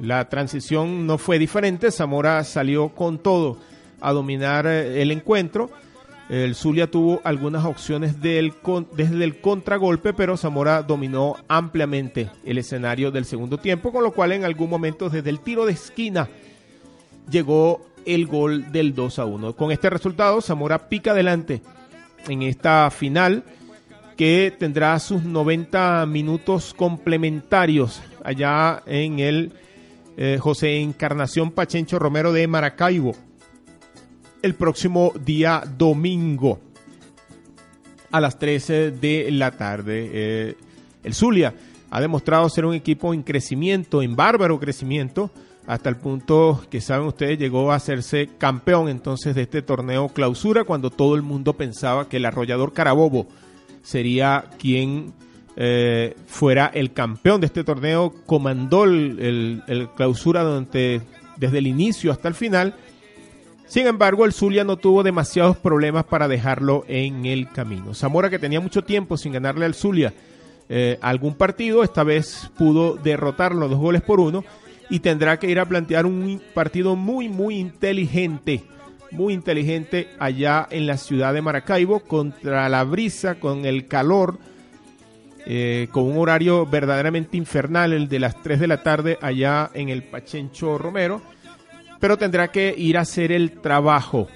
la 0.00 0.28
transición 0.28 1.06
no 1.06 1.18
fue 1.18 1.38
diferente. 1.38 1.90
Zamora 1.90 2.42
salió 2.44 2.90
con 2.90 3.18
todo 3.18 3.58
a 4.00 4.12
dominar 4.12 4.66
eh, 4.66 5.02
el 5.02 5.10
encuentro. 5.10 5.70
El 6.28 6.54
Zulia 6.54 6.90
tuvo 6.90 7.20
algunas 7.22 7.64
opciones 7.66 8.20
desde 8.20 8.38
el 8.38 9.40
contragolpe, 9.40 10.14
pero 10.14 10.38
Zamora 10.38 10.82
dominó 10.82 11.36
ampliamente 11.48 12.30
el 12.44 12.56
escenario 12.56 13.10
del 13.10 13.26
segundo 13.26 13.58
tiempo, 13.58 13.92
con 13.92 14.02
lo 14.02 14.12
cual 14.12 14.32
en 14.32 14.44
algún 14.44 14.70
momento 14.70 15.10
desde 15.10 15.28
el 15.28 15.40
tiro 15.40 15.66
de 15.66 15.72
esquina 15.72 16.28
llegó 17.30 17.84
el 18.06 18.26
gol 18.26 18.72
del 18.72 18.94
2 18.94 19.18
a 19.18 19.24
1. 19.26 19.54
Con 19.54 19.70
este 19.70 19.90
resultado, 19.90 20.40
Zamora 20.40 20.88
pica 20.88 21.10
adelante 21.10 21.60
en 22.26 22.42
esta 22.42 22.90
final 22.90 23.44
que 24.16 24.54
tendrá 24.58 24.98
sus 25.00 25.24
90 25.24 26.06
minutos 26.06 26.72
complementarios 26.72 28.00
allá 28.22 28.82
en 28.86 29.18
el 29.18 29.52
eh, 30.16 30.38
José 30.40 30.80
Encarnación 30.80 31.50
Pachencho 31.50 31.98
Romero 31.98 32.32
de 32.32 32.46
Maracaibo 32.46 33.14
el 34.42 34.54
próximo 34.54 35.12
día 35.24 35.64
domingo 35.78 36.60
a 38.10 38.20
las 38.20 38.38
13 38.38 38.90
de 38.90 39.30
la 39.30 39.52
tarde. 39.52 40.10
Eh, 40.12 40.56
el 41.02 41.14
Zulia 41.14 41.54
ha 41.90 42.00
demostrado 42.00 42.48
ser 42.48 42.66
un 42.66 42.74
equipo 42.74 43.14
en 43.14 43.22
crecimiento, 43.22 44.02
en 44.02 44.14
bárbaro 44.14 44.60
crecimiento, 44.60 45.30
hasta 45.66 45.88
el 45.88 45.96
punto 45.96 46.62
que 46.70 46.80
saben 46.80 47.06
ustedes 47.06 47.38
llegó 47.38 47.72
a 47.72 47.76
hacerse 47.76 48.28
campeón 48.36 48.88
entonces 48.88 49.34
de 49.34 49.42
este 49.42 49.62
torneo 49.62 50.08
clausura 50.10 50.64
cuando 50.64 50.90
todo 50.90 51.14
el 51.14 51.22
mundo 51.22 51.54
pensaba 51.54 52.08
que 52.08 52.18
el 52.18 52.26
arrollador 52.26 52.74
Carabobo 52.74 53.26
sería 53.82 54.44
quien 54.58 55.14
eh, 55.56 56.16
fuera 56.26 56.70
el 56.74 56.92
campeón 56.92 57.40
de 57.40 57.46
este 57.46 57.64
torneo, 57.64 58.12
comandó 58.26 58.84
el, 58.84 59.62
clausura 59.96 60.42
durante, 60.42 61.00
desde 61.36 61.58
el 61.58 61.66
inicio 61.66 62.12
hasta 62.12 62.28
el 62.28 62.34
final. 62.34 62.74
Sin 63.66 63.86
embargo, 63.86 64.24
el 64.24 64.32
Zulia 64.32 64.64
no 64.64 64.76
tuvo 64.76 65.02
demasiados 65.02 65.56
problemas 65.56 66.04
para 66.04 66.28
dejarlo 66.28 66.84
en 66.86 67.24
el 67.26 67.48
camino. 67.50 67.94
Zamora, 67.94 68.30
que 68.30 68.38
tenía 68.38 68.60
mucho 68.60 68.82
tiempo 68.82 69.16
sin 69.16 69.32
ganarle 69.32 69.64
al 69.64 69.74
Zulia 69.74 70.12
eh, 70.68 70.98
algún 71.00 71.34
partido, 71.34 71.82
esta 71.82 72.04
vez 72.04 72.50
pudo 72.56 72.96
derrotarlo 72.96 73.68
dos 73.68 73.78
goles 73.78 74.02
por 74.02 74.20
uno 74.20 74.44
y 74.90 75.00
tendrá 75.00 75.38
que 75.38 75.50
ir 75.50 75.58
a 75.60 75.66
plantear 75.66 76.04
un 76.06 76.42
partido 76.52 76.94
muy, 76.94 77.28
muy 77.28 77.56
inteligente 77.56 78.64
muy 79.14 79.32
inteligente 79.32 80.08
allá 80.18 80.66
en 80.70 80.86
la 80.86 80.96
ciudad 80.96 81.32
de 81.32 81.42
Maracaibo 81.42 82.00
contra 82.00 82.68
la 82.68 82.84
brisa, 82.84 83.36
con 83.36 83.64
el 83.64 83.86
calor, 83.86 84.38
eh, 85.46 85.88
con 85.90 86.04
un 86.04 86.16
horario 86.16 86.64
verdaderamente 86.64 87.36
infernal, 87.36 87.92
el 87.92 88.08
de 88.08 88.18
las 88.18 88.42
3 88.42 88.60
de 88.60 88.66
la 88.66 88.82
tarde 88.82 89.18
allá 89.20 89.70
en 89.74 89.90
el 89.90 90.02
Pachencho 90.02 90.78
Romero, 90.78 91.20
pero 92.00 92.16
tendrá 92.16 92.48
que 92.48 92.74
ir 92.76 92.96
a 92.96 93.02
hacer 93.02 93.30
el 93.30 93.60
trabajo, 93.60 94.28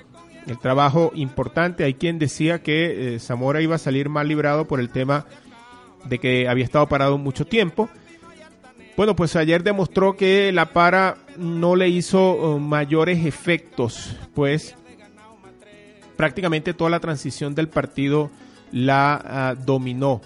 el 0.47 0.59
trabajo 0.59 1.13
importante. 1.15 1.85
Hay 1.85 1.95
quien 1.95 2.19
decía 2.19 2.63
que 2.63 3.15
eh, 3.15 3.19
Zamora 3.21 3.63
iba 3.63 3.77
a 3.77 3.79
salir 3.79 4.09
mal 4.09 4.29
librado 4.29 4.67
por 4.67 4.81
el 4.81 4.91
tema 4.91 5.27
de 6.05 6.19
que 6.19 6.49
había 6.49 6.65
estado 6.65 6.87
parado 6.89 7.17
mucho 7.17 7.47
tiempo. 7.47 7.89
Bueno, 8.97 9.15
pues 9.15 9.37
ayer 9.37 9.63
demostró 9.63 10.17
que 10.17 10.51
la 10.53 10.73
para 10.73 11.19
no 11.37 11.77
le 11.77 11.89
hizo 11.89 12.35
uh, 12.35 12.59
mayores 12.59 13.25
efectos, 13.25 14.17
pues 14.35 14.75
prácticamente 16.17 16.75
toda 16.75 16.91
la 16.91 17.01
transición 17.01 17.55
del 17.55 17.69
partido 17.69 18.31
la 18.73 19.55
uh, 19.57 19.65
dominó 19.65 20.21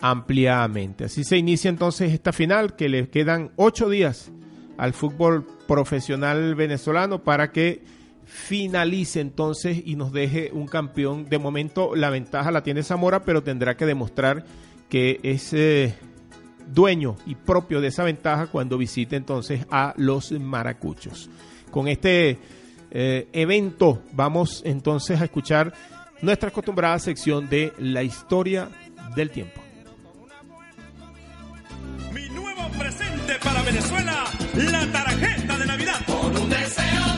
ampliamente. 0.00 1.04
Así 1.04 1.24
se 1.24 1.36
inicia 1.36 1.68
entonces 1.68 2.12
esta 2.12 2.32
final, 2.32 2.76
que 2.76 2.88
le 2.88 3.08
quedan 3.08 3.50
ocho 3.56 3.88
días 3.88 4.30
al 4.78 4.94
fútbol 4.94 5.46
profesional 5.66 6.54
venezolano 6.54 7.22
para 7.22 7.52
que 7.52 7.82
finalice 8.24 9.20
entonces 9.20 9.82
y 9.84 9.96
nos 9.96 10.12
deje 10.12 10.50
un 10.52 10.66
campeón. 10.66 11.28
De 11.28 11.38
momento 11.38 11.94
la 11.94 12.10
ventaja 12.10 12.50
la 12.50 12.62
tiene 12.62 12.82
Zamora, 12.82 13.24
pero 13.24 13.42
tendrá 13.42 13.76
que 13.76 13.86
demostrar 13.86 14.44
que 14.88 15.20
es 15.22 15.52
eh, 15.52 15.94
dueño 16.72 17.16
y 17.26 17.34
propio 17.34 17.80
de 17.80 17.88
esa 17.88 18.04
ventaja 18.04 18.46
cuando 18.46 18.78
visite 18.78 19.16
entonces 19.16 19.66
a 19.70 19.94
los 19.96 20.32
maracuchos. 20.32 21.28
Con 21.70 21.88
este 21.88 22.38
eh, 22.90 23.28
evento 23.32 24.02
vamos 24.12 24.62
entonces 24.64 25.20
a 25.20 25.24
escuchar 25.24 25.72
nuestra 26.22 26.48
acostumbrada 26.48 26.98
sección 26.98 27.48
de 27.48 27.72
la 27.78 28.02
historia 28.02 28.68
del 29.14 29.30
tiempo. 29.30 29.59
Venezuela, 33.62 34.24
la 34.54 34.86
tarjeta 34.92 35.58
de 35.58 35.66
Navidad. 35.66 36.00
Con 36.06 36.36
un 36.36 36.48
deseo 36.48 37.09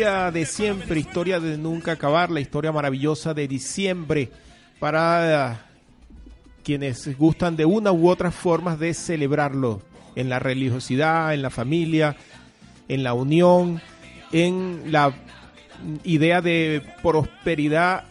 De 0.00 0.46
siempre, 0.46 0.98
historia 0.98 1.40
de 1.40 1.58
nunca 1.58 1.92
acabar, 1.92 2.30
la 2.30 2.40
historia 2.40 2.72
maravillosa 2.72 3.34
de 3.34 3.46
diciembre 3.46 4.30
para 4.78 5.52
eh, 5.52 5.56
quienes 6.64 7.18
gustan 7.18 7.54
de 7.54 7.66
una 7.66 7.92
u 7.92 8.08
otra 8.08 8.30
formas 8.30 8.78
de 8.78 8.94
celebrarlo 8.94 9.82
en 10.16 10.30
la 10.30 10.38
religiosidad, 10.38 11.34
en 11.34 11.42
la 11.42 11.50
familia, 11.50 12.16
en 12.88 13.02
la 13.02 13.12
unión, 13.12 13.82
en 14.32 14.90
la 14.90 15.12
idea 16.02 16.40
de 16.40 16.82
prosperidad 17.02 18.04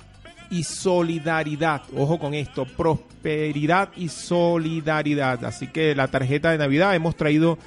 y 0.52 0.66
solidaridad. 0.66 1.82
Ojo 1.98 2.20
con 2.20 2.36
esto, 2.36 2.66
prosperidad 2.66 3.90
y 3.96 4.10
solidaridad. 4.10 5.44
Así 5.44 5.66
que 5.66 5.96
la 5.96 6.08
tarjeta 6.08 6.52
de 6.52 6.60
Navidad 6.60 6.94
hemos 6.94 7.16
traído 7.16 7.58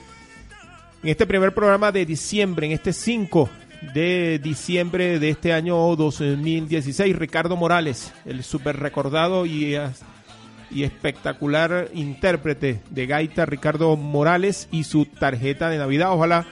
en 1.02 1.08
este 1.08 1.26
primer 1.26 1.52
programa 1.52 1.90
de 1.90 2.06
diciembre, 2.06 2.66
en 2.66 2.72
este 2.72 2.92
5 2.92 3.50
de 3.94 4.38
diciembre 4.38 5.18
de 5.18 5.30
este 5.30 5.52
año 5.52 5.76
2016, 5.96 7.16
Ricardo 7.16 7.56
Morales, 7.56 8.12
el 8.24 8.44
súper 8.44 8.78
recordado 8.78 9.44
y, 9.44 9.76
y 10.70 10.84
espectacular 10.84 11.88
intérprete 11.92 12.80
de 12.90 13.06
gaita, 13.06 13.44
Ricardo 13.44 13.96
Morales, 13.96 14.68
y 14.70 14.84
su 14.84 15.04
tarjeta 15.04 15.68
de 15.68 15.78
Navidad. 15.78 16.12
Ojalá 16.12 16.46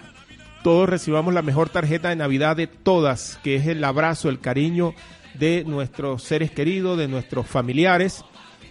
todos 0.63 0.89
recibamos 0.89 1.33
la 1.33 1.43
mejor 1.43 1.71
tarjeta 1.71 2.09
de 2.11 2.17
Navidad 2.17 2.57
de 2.57 2.67
todas, 2.67 3.39
que 3.43 3.55
es 3.55 3.67
el 3.67 3.83
abrazo, 3.85 4.29
el 4.29 4.41
cariño 4.41 4.95
de 5.35 5.65
nuestros 5.65 6.25
seres 6.25 6.51
queridos, 6.51 6.99
de 6.99 7.09
nuestros 7.09 7.47
familiares, 7.47 8.25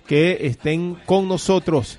que 0.05 0.39
estén 0.41 0.95
con 1.05 1.27
nosotros, 1.27 1.97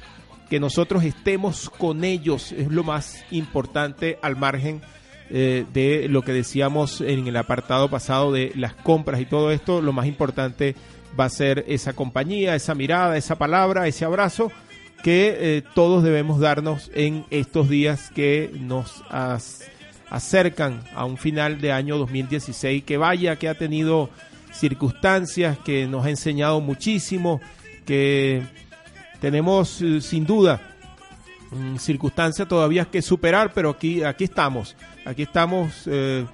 que 0.51 0.61
nosotros 0.61 1.05
estemos 1.05 1.71
con 1.71 2.05
ellos, 2.05 2.53
es 2.53 2.69
lo 2.69 2.85
más 2.85 3.25
importante 3.31 4.19
al 4.23 4.37
margen 4.37 4.83
eh, 5.31 5.64
de 5.72 6.09
lo 6.09 6.22
que 6.22 6.33
decíamos 6.33 7.01
en 7.01 7.26
el 7.26 7.37
apartado 7.37 7.89
pasado 7.89 8.33
de 8.33 8.53
las 8.57 8.74
compras 8.74 9.20
y 9.20 9.26
todo 9.26 9.51
esto, 9.51 9.81
lo 9.81 9.93
más 9.93 10.07
importante 10.07 10.74
va 11.18 11.26
a 11.26 11.31
ser 11.31 11.64
esa 11.68 11.93
compañía, 11.93 12.55
esa 12.55 12.74
mirada, 12.74 13.16
esa 13.16 13.37
palabra, 13.37 13.87
ese 13.87 14.05
abrazo 14.05 14.51
que 15.03 15.37
eh, 15.39 15.62
todos 15.74 16.03
debemos 16.03 16.41
darnos 16.41 16.91
en 16.95 17.24
estos 17.31 17.68
días 17.68 18.11
que 18.11 18.51
nos 18.61 19.03
acercan 20.11 20.83
a 20.95 21.05
un 21.05 21.16
final 21.16 21.61
de 21.61 21.72
año 21.72 21.97
2016 21.97 22.85
que 22.85 22.97
vaya, 22.97 23.37
que 23.37 23.49
ha 23.49 23.55
tenido 23.55 24.11
circunstancias, 24.53 25.59
que 25.59 25.87
nos 25.87 26.05
ha 26.05 26.11
enseñado 26.11 26.61
muchísimo, 26.61 27.41
que 27.87 28.43
tenemos 29.20 29.81
eh, 29.81 30.01
sin 30.01 30.26
duda 30.26 30.61
mm, 31.51 31.76
circunstancias 31.76 32.49
todavía 32.49 32.85
que 32.85 33.01
superar, 33.01 33.53
pero 33.55 33.70
aquí, 33.70 34.03
aquí 34.03 34.24
estamos, 34.24 34.76
aquí 35.05 35.22
estamos 35.22 35.82
eh, 35.86 36.26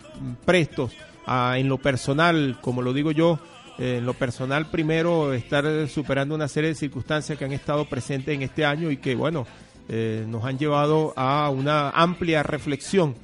prestos 0.45 0.93
a, 1.27 1.59
en 1.59 1.69
lo 1.69 1.79
personal, 1.79 2.59
como 2.61 2.83
lo 2.83 2.93
digo 2.93 3.11
yo, 3.11 3.39
eh, 3.79 3.97
en 3.99 4.07
lo 4.07 4.15
personal 4.15 4.67
primero 4.71 5.33
estar 5.33 5.89
superando 5.89 6.35
una 6.35 6.49
serie 6.49 6.71
de 6.71 6.75
circunstancias 6.75 7.39
que 7.39 7.45
han 7.45 7.53
estado 7.53 7.85
presentes 7.89 8.35
en 8.35 8.43
este 8.43 8.65
año 8.65 8.91
y 8.91 8.97
que 8.97 9.15
bueno, 9.15 9.47
eh, 9.89 10.25
nos 10.29 10.45
han 10.45 10.59
llevado 10.59 11.13
a 11.17 11.51
una 11.51 11.91
amplia 11.91 12.43
reflexión 12.43 13.15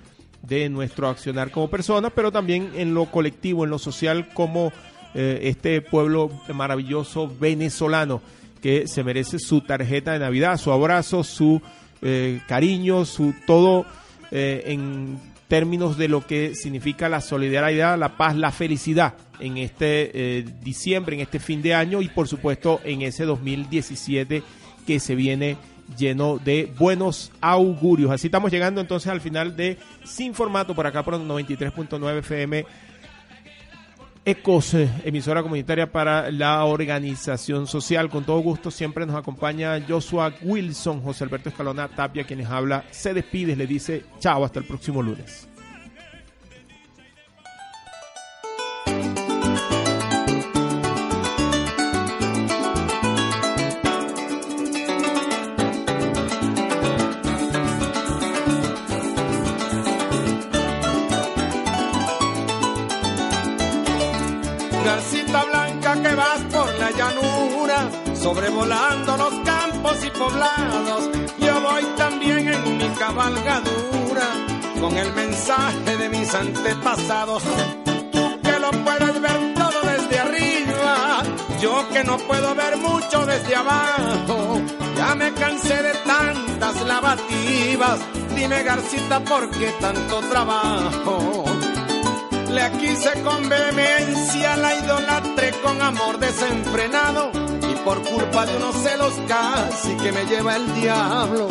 de 0.42 0.68
nuestro 0.68 1.08
accionar 1.08 1.50
como 1.50 1.70
personas, 1.70 2.12
pero 2.14 2.32
también 2.32 2.70
en 2.74 2.94
lo 2.94 3.06
colectivo, 3.06 3.64
en 3.64 3.70
lo 3.70 3.78
social, 3.78 4.28
como 4.34 4.72
este 5.14 5.82
pueblo 5.82 6.30
maravilloso 6.54 7.30
venezolano 7.38 8.22
que 8.62 8.88
se 8.88 9.04
merece 9.04 9.38
su 9.38 9.60
tarjeta 9.60 10.14
de 10.14 10.18
Navidad, 10.20 10.56
su 10.56 10.72
abrazo, 10.72 11.22
su 11.22 11.60
eh, 12.00 12.40
cariño, 12.48 13.04
su 13.04 13.34
todo 13.46 13.84
en 14.30 15.20
términos 15.52 15.98
de 15.98 16.08
lo 16.08 16.26
que 16.26 16.54
significa 16.54 17.10
la 17.10 17.20
solidaridad, 17.20 17.98
la 17.98 18.16
paz, 18.16 18.34
la 18.34 18.52
felicidad 18.52 19.16
en 19.38 19.58
este 19.58 20.38
eh, 20.38 20.44
diciembre, 20.62 21.14
en 21.14 21.20
este 21.20 21.40
fin 21.40 21.60
de 21.60 21.74
año 21.74 22.00
y 22.00 22.08
por 22.08 22.26
supuesto 22.26 22.80
en 22.84 23.02
ese 23.02 23.26
2017 23.26 24.42
que 24.86 24.98
se 24.98 25.14
viene 25.14 25.58
lleno 25.98 26.38
de 26.38 26.72
buenos 26.78 27.32
augurios. 27.42 28.10
Así 28.12 28.28
estamos 28.28 28.50
llegando 28.50 28.80
entonces 28.80 29.12
al 29.12 29.20
final 29.20 29.54
de 29.54 29.76
Sin 30.04 30.32
Formato 30.32 30.74
por 30.74 30.86
acá 30.86 31.02
por 31.02 31.16
93.9 31.16 32.20
FM 32.20 32.64
Ecos, 34.24 34.74
eh, 34.74 34.88
emisora 35.04 35.42
comunitaria 35.42 35.90
para 35.90 36.30
la 36.30 36.64
organización 36.64 37.66
social. 37.66 38.08
Con 38.08 38.22
todo 38.22 38.38
gusto 38.38 38.70
siempre 38.70 39.04
nos 39.04 39.16
acompaña 39.16 39.84
Joshua 39.86 40.32
Wilson, 40.42 41.02
José 41.02 41.24
Alberto 41.24 41.48
Escalona 41.48 41.88
Tapia, 41.88 42.22
quienes 42.22 42.46
habla, 42.46 42.84
se 42.92 43.14
despide, 43.14 43.56
le 43.56 43.66
dice 43.66 44.04
chao, 44.20 44.44
hasta 44.44 44.60
el 44.60 44.64
próximo 44.64 45.02
lunes. 45.02 45.48
Sobrevolando 68.22 69.16
los 69.16 69.34
campos 69.44 69.96
y 70.04 70.10
poblados. 70.10 71.10
Yo 71.38 71.60
voy 71.60 71.84
también 71.96 72.48
en 72.48 72.78
mi 72.78 72.88
cabalgadura, 72.90 74.28
con 74.80 74.96
el 74.96 75.12
mensaje 75.12 75.96
de 75.96 76.08
mis 76.08 76.32
antepasados. 76.34 77.42
Tú 78.12 78.40
que 78.42 78.58
lo 78.60 78.70
puedes 78.70 79.20
ver 79.20 79.54
todo 79.54 79.80
desde 79.92 80.18
arriba, 80.20 81.22
yo 81.60 81.88
que 81.92 82.04
no 82.04 82.16
puedo 82.18 82.54
ver 82.54 82.76
mucho 82.76 83.26
desde 83.26 83.56
abajo. 83.56 84.60
Ya 84.96 85.14
me 85.16 85.32
cansé 85.32 85.82
de 85.82 85.94
tantas 86.06 86.80
lavativas, 86.86 87.98
dime 88.36 88.62
Garcita, 88.62 89.20
¿por 89.20 89.50
qué 89.50 89.74
tanto 89.80 90.20
trabajo? 90.30 91.44
Le 92.50 92.70
quise 92.72 93.22
con 93.22 93.48
vehemencia, 93.48 94.56
la 94.58 94.76
idolatré 94.76 95.50
con 95.62 95.80
amor 95.80 96.18
desenfrenado 96.18 97.41
por 97.84 98.02
culpa 98.02 98.46
de 98.46 98.56
unos 98.56 98.76
celos 98.76 99.12
casi 99.26 99.96
que 99.96 100.12
me 100.12 100.24
lleva 100.26 100.56
el 100.56 100.74
diablo. 100.74 101.48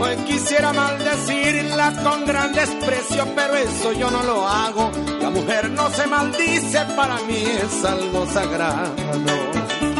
Hoy 0.00 0.16
quisiera 0.26 0.72
maldecirla 0.72 1.92
con 2.02 2.26
gran 2.26 2.52
desprecio, 2.52 3.26
pero 3.34 3.54
eso 3.54 3.92
yo 3.92 4.10
no 4.10 4.22
lo 4.22 4.46
hago. 4.46 4.90
La 5.20 5.30
mujer 5.30 5.70
no 5.70 5.88
se 5.90 6.06
maldice, 6.06 6.80
para 6.96 7.16
mí 7.22 7.44
es 7.44 7.84
algo 7.84 8.26
sagrado. 8.26 9.93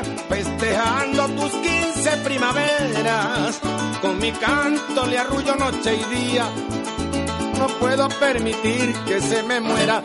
Festejando 0.00 1.28
tus 1.28 1.52
quince 1.52 2.16
primaveras. 2.24 3.60
Con 4.00 4.18
mi 4.18 4.32
canto 4.32 5.06
le 5.06 5.18
arrullo 5.18 5.54
noche 5.56 5.94
y 5.94 6.14
día. 6.14 6.48
No 7.58 7.66
puedo 7.78 8.08
permitir 8.08 8.94
que 9.06 9.20
se 9.20 9.42
me 9.42 9.60
muera 9.60 10.02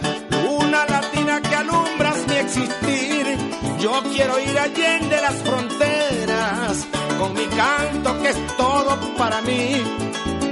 una 0.60 0.86
latina 0.86 1.42
que 1.42 1.56
alumbras 1.56 2.28
mi 2.28 2.36
existir. 2.36 3.38
Yo 3.80 4.02
quiero 4.14 4.40
ir 4.40 4.58
allende 4.60 5.22
las 5.22 5.36
fronteras. 5.36 6.88
Con 7.18 7.34
mi 7.34 7.46
canto 7.46 8.22
que 8.22 8.30
es 8.30 8.58
todo 8.58 8.98
para 9.18 9.42
mí. 9.42 9.82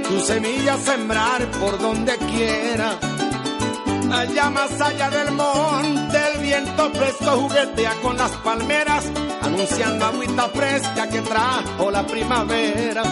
Tu 0.08 0.20
semilla 0.20 0.76
sembrar 0.78 1.46
por 1.60 1.78
donde 1.78 2.16
quiera. 2.16 2.98
Allá 4.12 4.50
más 4.50 4.80
allá 4.80 5.10
del 5.10 5.32
monte, 5.32 6.18
el 6.32 6.40
viento 6.40 6.90
fresco 6.90 7.30
juguetea 7.32 7.92
con 8.02 8.16
las 8.16 8.30
palmeras, 8.36 9.04
anunciando 9.46 10.04
agüita 10.04 10.48
fresca 10.48 11.08
que 11.08 11.20
trajo 11.22 11.90
la 11.90 12.06
primavera. 12.06 13.02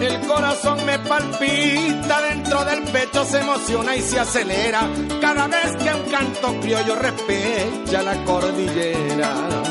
El 0.00 0.20
corazón 0.26 0.84
me 0.86 0.98
palpita, 0.98 2.20
dentro 2.22 2.64
del 2.64 2.82
pecho 2.84 3.24
se 3.24 3.40
emociona 3.40 3.96
y 3.96 4.02
se 4.02 4.20
acelera, 4.20 4.88
cada 5.20 5.48
vez 5.48 5.76
que 5.76 5.92
un 5.92 6.10
canto 6.10 6.60
criollo 6.60 6.94
respecha 6.94 8.02
la 8.02 8.24
cordillera. 8.24 9.67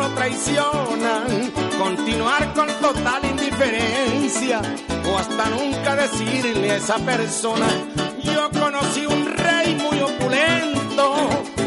Lo 0.00 0.08
traicionan? 0.14 1.52
Continuar 1.78 2.54
con 2.54 2.68
total 2.80 3.22
indiferencia 3.24 4.62
o 5.06 5.18
hasta 5.18 5.44
nunca 5.50 5.94
decirle 5.94 6.70
a 6.70 6.76
esa 6.76 6.96
persona, 6.98 7.66
yo 8.22 8.50
conocí 8.50 9.04
un 9.06 9.26
rey 9.26 9.74
muy 9.76 10.00
opulento, 10.00 11.04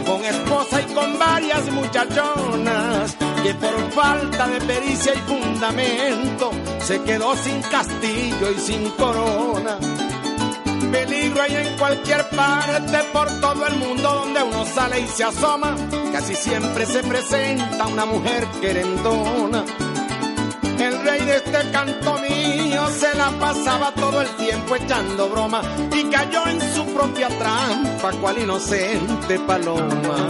con 0.06 0.26
esposa 0.26 0.82
y 0.82 0.94
con 0.94 1.20
varias 1.20 1.72
muchachonas, 1.72 3.16
que 3.44 3.54
por 3.54 3.92
falta 3.92 4.48
de 4.48 4.60
pericia 4.62 5.14
y 5.14 5.20
fundamento 5.20 6.52
se 6.80 7.02
quedó 7.04 7.36
sin 7.36 7.62
castillo 7.62 8.52
y 8.56 8.60
sin 8.60 8.90
corona 8.92 9.78
peligro 11.34 11.44
hay 11.44 11.68
en 11.68 11.78
cualquier 11.78 12.30
parte, 12.30 12.98
por 13.12 13.28
todo 13.40 13.66
el 13.68 13.76
mundo 13.76 14.04
donde 14.04 14.44
uno 14.44 14.66
sale 14.66 15.00
y 15.00 15.08
se 15.08 15.24
asoma. 15.24 15.76
Casi 16.12 16.36
siempre 16.36 16.86
se 16.86 17.04
presenta 17.04 17.88
una 17.88 18.06
mujer 18.06 18.48
querendona. 18.62 19.64
El 20.80 21.02
rey 21.04 21.22
de 21.22 21.38
este 21.38 21.72
canto 21.72 22.18
mío 22.18 22.88
se 22.90 23.16
la 23.16 23.32
pasaba 23.40 23.92
todo 23.94 24.22
el 24.22 24.30
tiempo 24.36 24.76
echando 24.76 25.30
broma 25.30 25.62
y 25.94 26.04
cayó 26.10 26.46
en 26.48 26.60
su 26.74 26.86
propia 26.94 27.30
trampa, 27.30 28.12
cual 28.20 28.40
inocente 28.40 29.40
paloma. 29.40 30.28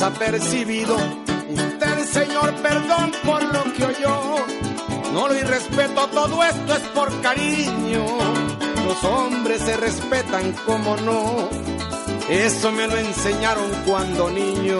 Desapercibido. 0.00 0.96
Usted, 0.96 2.06
señor, 2.06 2.54
perdón 2.62 3.12
por 3.22 3.42
lo 3.42 3.64
que 3.74 3.84
oyó. 3.84 4.36
No 5.12 5.28
lo 5.28 5.34
irrespeto, 5.34 6.06
todo 6.08 6.42
esto 6.42 6.74
es 6.74 6.82
por 6.94 7.20
cariño. 7.20 8.06
Los 8.86 9.04
hombres 9.04 9.60
se 9.60 9.76
respetan 9.76 10.52
como 10.64 10.96
no. 10.96 11.50
Eso 12.30 12.72
me 12.72 12.86
lo 12.86 12.96
enseñaron 12.96 13.70
cuando 13.84 14.30
niño. 14.30 14.78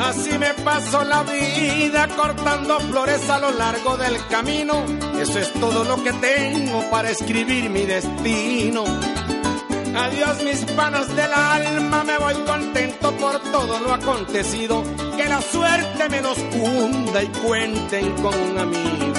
Así 0.00 0.36
me 0.38 0.54
paso 0.54 1.04
la 1.04 1.22
vida 1.22 2.08
cortando 2.16 2.80
flores 2.80 3.30
a 3.30 3.38
lo 3.38 3.52
largo 3.52 3.96
del 3.96 4.26
camino. 4.26 4.86
Eso 5.20 5.38
es 5.38 5.52
todo 5.52 5.84
lo 5.84 6.02
que 6.02 6.12
tengo 6.14 6.82
para 6.90 7.10
escribir 7.10 7.70
mi 7.70 7.82
destino. 7.82 8.84
Adiós 9.94 10.42
mis 10.42 10.64
panas 10.76 11.08
del 11.16 11.32
alma, 11.32 12.04
me 12.04 12.18
voy 12.18 12.34
contento 12.46 13.12
por 13.16 13.38
todo 13.52 13.78
lo 13.80 13.92
acontecido. 13.92 14.82
Que 15.16 15.28
la 15.28 15.40
suerte 15.42 16.08
me 16.08 16.20
los 16.20 16.38
cunda 16.38 17.22
y 17.22 17.28
cuenten 17.28 18.12
con 18.22 18.34
un 18.34 18.58
amigo. 18.58 19.09